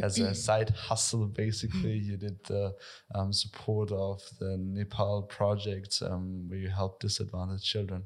as 0.02 0.18
a 0.18 0.34
side 0.46 0.70
hustle 0.70 1.26
basically 1.26 1.96
you 2.08 2.16
did 2.16 2.42
the 2.44 2.74
um, 3.14 3.32
support 3.32 3.90
of 3.92 4.22
the 4.40 4.56
nepal 4.58 5.22
project 5.22 6.02
um, 6.02 6.44
where 6.48 6.58
you 6.58 6.68
help 6.68 7.00
disadvantaged 7.00 7.64
children 7.64 8.02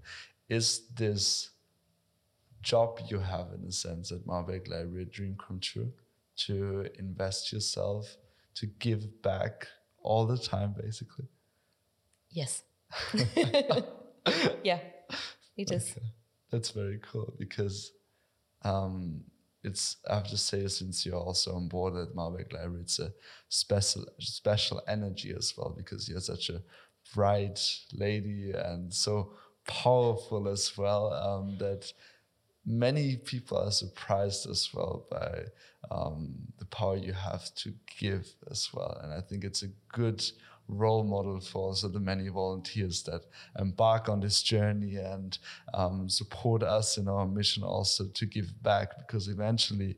is 0.53 0.83
this 0.95 1.51
job 2.63 3.01
you 3.09 3.19
have 3.19 3.49
in 3.57 3.65
a 3.67 3.73
sense 3.73 4.13
at 4.13 4.27
Mahrberg 4.27 4.69
Library 4.69 5.03
a 5.03 5.07
dream 5.07 5.37
come 5.45 5.61
true 5.61 5.93
to 6.45 6.87
invest 6.99 7.53
yourself 7.53 8.17
to 8.55 8.67
give 8.67 9.23
back 9.23 9.67
all 10.03 10.27
the 10.27 10.39
time 10.39 10.75
basically? 10.79 11.29
Yes. 12.31 12.63
Yeah 14.63 14.79
it 15.57 15.71
is. 15.71 15.91
Okay. 15.91 16.07
that's 16.51 16.71
very 16.71 16.99
cool 17.03 17.35
because 17.39 17.93
um, 18.63 19.23
it's 19.63 19.97
I 20.09 20.15
have 20.17 20.29
to 20.29 20.37
say 20.37 20.67
since 20.69 21.05
you're 21.05 21.17
also 21.17 21.55
on 21.55 21.69
board 21.69 21.95
at 21.97 22.15
Mahrberg 22.15 22.53
Library, 22.53 22.83
it's 22.83 22.99
a 22.99 23.13
special 23.49 24.07
special 24.19 24.83
energy 24.89 25.33
as 25.37 25.55
well 25.57 25.75
because 25.77 26.09
you're 26.09 26.21
such 26.21 26.51
a 26.51 26.63
bright 27.15 27.61
lady 27.93 28.53
and 28.53 28.93
so 28.93 29.35
powerful 29.67 30.49
as 30.49 30.77
well 30.77 31.13
um, 31.13 31.57
that 31.59 31.93
many 32.65 33.17
people 33.17 33.59
are 33.59 33.71
surprised 33.71 34.49
as 34.49 34.71
well 34.73 35.07
by 35.11 35.45
um, 35.91 36.35
the 36.59 36.65
power 36.67 36.97
you 36.97 37.13
have 37.13 37.53
to 37.57 37.73
give 37.99 38.27
as 38.51 38.69
well. 38.73 38.99
And 39.03 39.13
I 39.13 39.21
think 39.21 39.45
it's 39.45 39.63
a 39.63 39.69
good 39.93 40.25
role 40.69 41.05
model 41.05 41.41
for 41.41 41.69
also 41.69 41.89
the 41.89 42.01
many 42.01 42.29
volunteers 42.29 43.03
that 43.03 43.23
embark 43.59 44.09
on 44.09 44.21
this 44.21 44.43
journey 44.43 44.97
and 44.97 45.39
um, 45.75 46.09
support 46.09 46.63
us 46.63 46.99
in 46.99 47.09
our 47.09 47.27
mission 47.27 47.63
also 47.63 48.07
to 48.07 48.27
give 48.27 48.63
back 48.63 48.97
because 48.99 49.29
eventually 49.29 49.97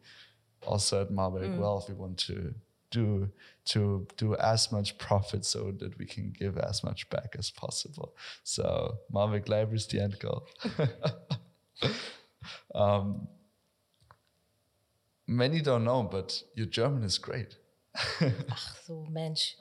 also 0.66 1.02
at 1.02 1.10
Mahrberg 1.10 1.54
mm. 1.54 1.58
Wealth 1.58 1.88
we 1.88 1.94
want 1.94 2.18
to 2.18 2.54
do 2.94 3.28
to 3.64 4.06
do 4.16 4.36
as 4.36 4.70
much 4.70 4.98
profit 4.98 5.44
so 5.44 5.72
that 5.80 5.98
we 5.98 6.06
can 6.06 6.32
give 6.38 6.58
as 6.58 6.84
much 6.84 7.08
back 7.10 7.34
as 7.38 7.50
possible. 7.50 8.14
So 8.42 8.98
Mahrberg 9.12 9.48
Library 9.48 9.76
is 9.76 9.86
the 9.86 10.00
end 10.00 10.18
goal. 10.18 10.46
um, 12.74 13.28
many 15.26 15.60
don't 15.60 15.84
know, 15.84 16.02
but 16.02 16.42
your 16.54 16.66
German 16.66 17.02
is 17.04 17.18
great. 17.18 17.56
Ach 18.20 18.76
so, 18.86 19.06
Mensch. 19.10 19.54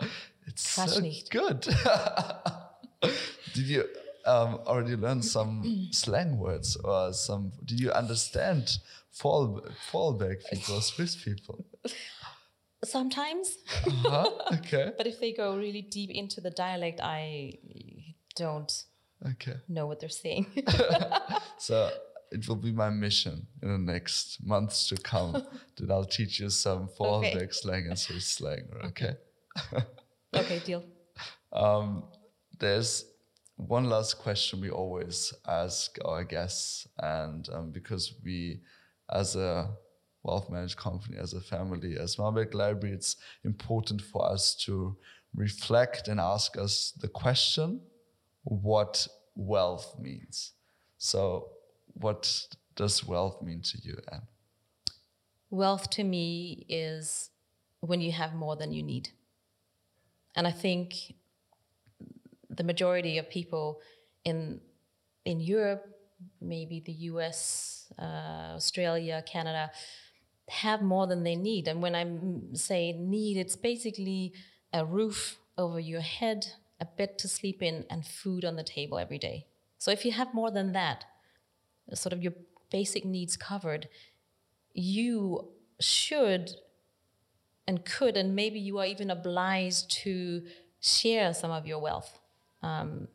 It's 0.45 0.67
so 0.67 0.99
nicht. 0.99 1.29
good. 1.31 1.61
Did 3.53 3.67
you 3.67 3.83
um, 4.25 4.59
already 4.65 4.95
learn 4.95 5.21
some 5.21 5.87
slang 5.91 6.37
words 6.37 6.75
or 6.77 7.13
some? 7.13 7.51
Did 7.63 7.79
you 7.79 7.91
understand 7.91 8.79
fall 9.11 9.61
fallback 9.91 10.49
people, 10.49 10.81
Swiss 10.81 11.15
people? 11.15 11.65
Sometimes. 12.83 13.57
Uh-huh. 13.85 14.29
Okay. 14.53 14.91
but 14.97 15.07
if 15.07 15.19
they 15.19 15.33
go 15.33 15.55
really 15.57 15.81
deep 15.81 16.09
into 16.09 16.41
the 16.41 16.49
dialect, 16.49 16.99
I 17.01 17.53
don't 18.35 18.71
okay. 19.31 19.55
know 19.67 19.87
what 19.87 19.99
they're 19.99 20.09
saying. 20.09 20.47
so 21.57 21.89
it 22.31 22.47
will 22.47 22.55
be 22.55 22.71
my 22.71 22.89
mission 22.89 23.47
in 23.61 23.69
the 23.69 23.91
next 23.93 24.45
months 24.45 24.87
to 24.89 24.97
come 24.97 25.33
that 25.77 25.91
I'll 25.91 26.05
teach 26.05 26.39
you 26.39 26.49
some 26.49 26.89
Vorarlberg 26.97 27.35
okay. 27.35 27.47
slang 27.51 27.87
and 27.87 27.99
Swiss 27.99 28.27
slang. 28.27 28.63
Okay. 28.85 29.15
okay, 30.35 30.59
deal. 30.65 30.83
Um, 31.51 32.03
there's 32.59 33.05
one 33.55 33.85
last 33.85 34.17
question 34.17 34.61
we 34.61 34.69
always 34.69 35.33
ask 35.47 35.97
our 36.03 36.23
guests, 36.23 36.87
and 36.97 37.47
um, 37.53 37.71
because 37.71 38.13
we, 38.23 38.61
as 39.11 39.35
a 39.35 39.69
wealth 40.23 40.49
managed 40.49 40.77
company, 40.77 41.17
as 41.17 41.33
a 41.33 41.41
family, 41.41 41.97
as 41.97 42.15
Mahrberg 42.15 42.53
Library, 42.53 42.95
it's 42.95 43.17
important 43.43 44.01
for 44.01 44.25
us 44.29 44.55
to 44.65 44.95
reflect 45.35 46.07
and 46.07 46.19
ask 46.19 46.57
us 46.57 46.93
the 46.99 47.07
question 47.07 47.81
what 48.43 49.07
wealth 49.35 49.95
means. 49.99 50.51
So, 50.97 51.49
what 51.93 52.47
does 52.75 53.05
wealth 53.05 53.41
mean 53.41 53.61
to 53.61 53.77
you, 53.83 53.97
Ann? 54.11 54.21
Wealth 55.49 55.89
to 55.91 56.03
me 56.03 56.65
is 56.69 57.29
when 57.81 58.01
you 58.01 58.11
have 58.11 58.33
more 58.33 58.55
than 58.55 58.71
you 58.73 58.81
need. 58.81 59.09
And 60.35 60.47
I 60.47 60.51
think 60.51 61.13
the 62.49 62.63
majority 62.63 63.17
of 63.17 63.29
people 63.29 63.81
in 64.23 64.61
in 65.25 65.39
Europe, 65.39 65.85
maybe 66.41 66.81
the 66.81 66.91
US, 67.11 67.91
uh, 67.97 68.55
Australia, 68.55 69.23
Canada, 69.25 69.71
have 70.49 70.81
more 70.81 71.07
than 71.07 71.23
they 71.23 71.35
need. 71.35 71.67
And 71.67 71.81
when 71.81 71.95
I 71.95 72.05
say 72.53 72.91
need, 72.93 73.37
it's 73.37 73.55
basically 73.55 74.33
a 74.71 74.85
roof 74.85 75.37
over 75.57 75.79
your 75.79 76.01
head, 76.01 76.45
a 76.79 76.85
bed 76.85 77.17
to 77.19 77.27
sleep 77.27 77.61
in, 77.61 77.85
and 77.89 78.05
food 78.05 78.43
on 78.43 78.55
the 78.55 78.63
table 78.63 78.97
every 78.97 79.17
day. 79.17 79.47
So 79.77 79.91
if 79.91 80.05
you 80.05 80.11
have 80.11 80.33
more 80.33 80.51
than 80.51 80.73
that, 80.73 81.05
sort 81.93 82.13
of 82.13 82.21
your 82.21 82.33
basic 82.71 83.05
needs 83.05 83.37
covered, 83.37 83.87
you 84.73 85.49
should 85.79 86.51
and 87.67 87.85
could, 87.85 88.17
and 88.17 88.35
maybe 88.35 88.59
you 88.59 88.79
are 88.79 88.85
even 88.85 89.09
obliged 89.09 89.91
to 90.03 90.43
share 90.81 91.33
some 91.33 91.51
of 91.51 91.65
your 91.65 91.79
wealth 91.79 92.19
um, 92.61 93.07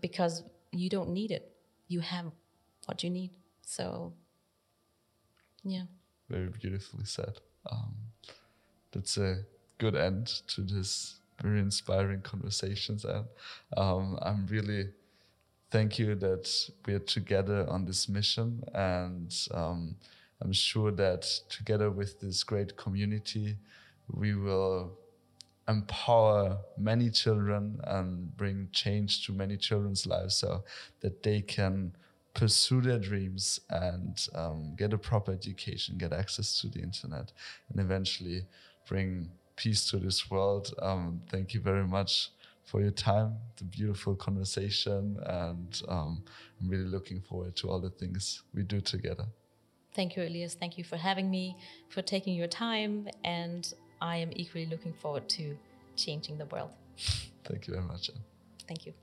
because 0.00 0.42
you 0.72 0.88
don't 0.88 1.10
need 1.10 1.30
it. 1.30 1.52
You 1.86 2.00
have 2.00 2.26
what 2.86 3.04
you 3.04 3.10
need. 3.10 3.30
So, 3.62 4.14
yeah. 5.64 5.84
Very 6.28 6.48
beautifully 6.48 7.04
said. 7.04 7.38
Um, 7.70 7.94
that's 8.92 9.16
a 9.16 9.42
good 9.78 9.96
end 9.96 10.26
to 10.48 10.62
this 10.62 11.16
very 11.42 11.58
inspiring 11.58 12.20
conversations. 12.20 13.04
And 13.04 13.26
um, 13.76 14.18
I'm 14.22 14.46
really 14.46 14.90
thank 15.70 15.98
you 15.98 16.14
that 16.14 16.48
we're 16.86 17.00
together 17.00 17.66
on 17.68 17.84
this 17.84 18.08
mission. 18.08 18.62
And 18.72 19.34
um, 19.52 19.96
I'm 20.40 20.52
sure 20.52 20.92
that 20.92 21.22
together 21.48 21.90
with 21.90 22.20
this 22.20 22.44
great 22.44 22.76
community, 22.76 23.56
we 24.08 24.34
will 24.34 24.92
empower 25.66 26.58
many 26.76 27.10
children 27.10 27.80
and 27.84 28.36
bring 28.36 28.68
change 28.72 29.26
to 29.26 29.32
many 29.32 29.56
children's 29.56 30.06
lives 30.06 30.36
so 30.36 30.62
that 31.00 31.22
they 31.22 31.40
can 31.40 31.96
pursue 32.34 32.80
their 32.80 32.98
dreams 32.98 33.60
and 33.70 34.28
um, 34.34 34.74
get 34.76 34.92
a 34.92 34.98
proper 34.98 35.32
education, 35.32 35.96
get 35.96 36.12
access 36.12 36.60
to 36.60 36.68
the 36.68 36.80
internet, 36.80 37.32
and 37.70 37.80
eventually 37.80 38.44
bring 38.88 39.30
peace 39.56 39.88
to 39.90 39.98
this 39.98 40.30
world. 40.30 40.74
Um, 40.82 41.22
thank 41.30 41.54
you 41.54 41.60
very 41.60 41.86
much 41.86 42.30
for 42.64 42.80
your 42.80 42.90
time, 42.90 43.36
the 43.56 43.64
beautiful 43.64 44.14
conversation, 44.14 45.18
and 45.26 45.82
um, 45.88 46.22
I'm 46.60 46.68
really 46.68 46.84
looking 46.84 47.20
forward 47.20 47.54
to 47.56 47.70
all 47.70 47.80
the 47.80 47.90
things 47.90 48.42
we 48.54 48.62
do 48.62 48.80
together. 48.80 49.26
Thank 49.94 50.16
you, 50.16 50.24
Elias. 50.24 50.54
Thank 50.54 50.76
you 50.76 50.82
for 50.82 50.96
having 50.96 51.30
me, 51.30 51.56
for 51.88 52.02
taking 52.02 52.34
your 52.34 52.48
time, 52.48 53.08
and 53.22 53.72
I 54.00 54.16
am 54.16 54.30
equally 54.34 54.66
looking 54.66 54.92
forward 54.94 55.28
to 55.30 55.56
changing 55.94 56.38
the 56.38 56.46
world. 56.46 56.70
Thank 57.44 57.68
you 57.68 57.74
very 57.74 57.86
much. 57.86 58.10
Thank 58.66 58.86
you. 58.86 58.94